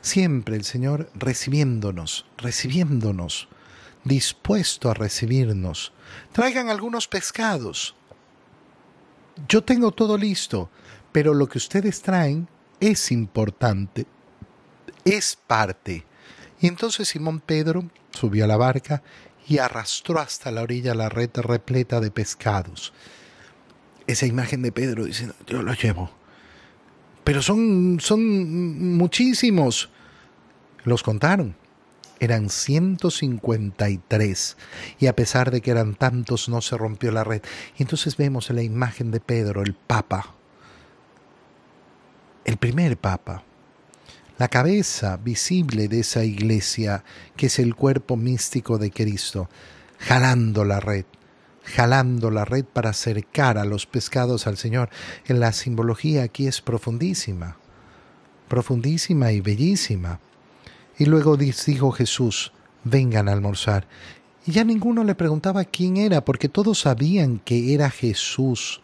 Siempre 0.00 0.56
el 0.56 0.64
Señor 0.64 1.10
recibiéndonos, 1.14 2.26
recibiéndonos, 2.38 3.48
dispuesto 4.04 4.90
a 4.90 4.94
recibirnos. 4.94 5.92
Traigan 6.32 6.68
algunos 6.68 7.06
pescados. 7.06 7.94
Yo 9.48 9.62
tengo 9.62 9.92
todo 9.92 10.16
listo, 10.18 10.70
pero 11.12 11.34
lo 11.34 11.48
que 11.48 11.58
ustedes 11.58 12.02
traen 12.02 12.48
es 12.80 13.12
importante, 13.12 14.06
es 15.04 15.38
parte. 15.46 16.04
Y 16.60 16.68
entonces 16.68 17.08
Simón 17.08 17.40
Pedro 17.40 17.90
subió 18.12 18.44
a 18.44 18.48
la 18.48 18.56
barca 18.56 19.02
y 19.46 19.58
arrastró 19.58 20.20
hasta 20.20 20.50
la 20.50 20.62
orilla 20.62 20.94
la 20.94 21.08
red 21.08 21.30
repleta 21.34 22.00
de 22.00 22.10
pescados. 22.10 22.92
Esa 24.06 24.26
imagen 24.26 24.62
de 24.62 24.72
Pedro 24.72 25.04
diciendo, 25.04 25.34
yo 25.46 25.62
lo 25.62 25.74
llevo. 25.74 26.10
Pero 27.24 27.42
son, 27.42 27.98
son 28.00 28.96
muchísimos. 28.96 29.90
Los 30.84 31.02
contaron. 31.02 31.56
Eran 32.20 32.50
153. 32.50 34.56
Y 35.00 35.06
a 35.06 35.16
pesar 35.16 35.50
de 35.50 35.60
que 35.60 35.72
eran 35.72 35.94
tantos, 35.94 36.48
no 36.48 36.60
se 36.60 36.76
rompió 36.76 37.10
la 37.10 37.24
red. 37.24 37.42
Y 37.76 37.82
entonces 37.82 38.16
vemos 38.16 38.50
la 38.50 38.62
imagen 38.62 39.10
de 39.10 39.18
Pedro, 39.20 39.62
el 39.62 39.74
Papa. 39.74 40.34
El 42.44 42.56
primer 42.56 42.96
Papa. 42.96 43.44
La 44.42 44.48
cabeza 44.48 45.18
visible 45.18 45.86
de 45.86 46.00
esa 46.00 46.24
iglesia 46.24 47.04
que 47.36 47.46
es 47.46 47.60
el 47.60 47.76
cuerpo 47.76 48.16
místico 48.16 48.76
de 48.76 48.90
Cristo, 48.90 49.48
jalando 50.00 50.64
la 50.64 50.80
red, 50.80 51.04
jalando 51.62 52.28
la 52.28 52.44
red 52.44 52.64
para 52.64 52.90
acercar 52.90 53.56
a 53.56 53.64
los 53.64 53.86
pescados 53.86 54.48
al 54.48 54.56
Señor. 54.56 54.90
En 55.28 55.38
la 55.38 55.52
simbología 55.52 56.24
aquí 56.24 56.48
es 56.48 56.60
profundísima, 56.60 57.56
profundísima 58.48 59.30
y 59.30 59.40
bellísima. 59.40 60.18
Y 60.98 61.04
luego 61.04 61.36
dijo 61.36 61.92
Jesús, 61.92 62.52
vengan 62.82 63.28
a 63.28 63.32
almorzar. 63.34 63.86
Y 64.44 64.50
ya 64.50 64.64
ninguno 64.64 65.04
le 65.04 65.14
preguntaba 65.14 65.64
quién 65.64 65.98
era, 65.98 66.24
porque 66.24 66.48
todos 66.48 66.80
sabían 66.80 67.38
que 67.38 67.74
era 67.74 67.90
Jesús. 67.90 68.80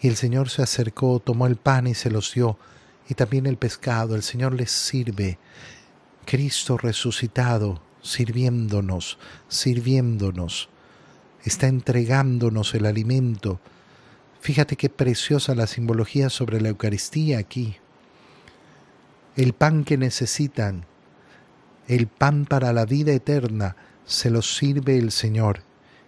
Y 0.00 0.06
el 0.06 0.14
Señor 0.14 0.48
se 0.48 0.62
acercó, 0.62 1.18
tomó 1.18 1.48
el 1.48 1.56
pan 1.56 1.88
y 1.88 1.94
se 1.94 2.08
los 2.08 2.32
dio, 2.34 2.56
y 3.10 3.14
también 3.14 3.46
el 3.46 3.56
pescado. 3.56 4.14
El 4.14 4.22
Señor 4.22 4.54
les 4.54 4.70
sirve. 4.70 5.38
Cristo 6.24 6.78
resucitado, 6.78 7.82
sirviéndonos, 8.02 9.18
sirviéndonos. 9.48 10.68
Está 11.44 11.66
entregándonos 11.66 12.72
el 12.74 12.86
alimento. 12.86 13.60
Fíjate 14.40 14.76
qué 14.76 14.88
preciosa 14.88 15.56
la 15.56 15.66
simbología 15.66 16.30
sobre 16.30 16.60
la 16.60 16.68
Eucaristía 16.68 17.38
aquí. 17.38 17.76
El 19.36 19.54
pan 19.54 19.82
que 19.84 19.98
necesitan, 19.98 20.86
el 21.88 22.06
pan 22.06 22.44
para 22.44 22.72
la 22.72 22.86
vida 22.86 23.12
eterna, 23.12 23.74
se 24.04 24.30
los 24.30 24.56
sirve 24.56 24.98
el 24.98 25.10
Señor. 25.10 25.62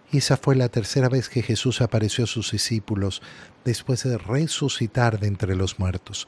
Y 0.09 0.19
esa 0.19 0.37
fue 0.37 0.55
la 0.55 0.69
tercera 0.69 1.09
vez 1.09 1.27
que 1.27 1.41
Jesús 1.41 1.81
apareció 1.81 2.23
a 2.23 2.27
sus 2.27 2.51
discípulos 2.51 3.21
después 3.65 4.03
de 4.03 4.17
resucitar 4.17 5.19
de 5.19 5.27
entre 5.27 5.55
los 5.55 5.79
muertos. 5.79 6.27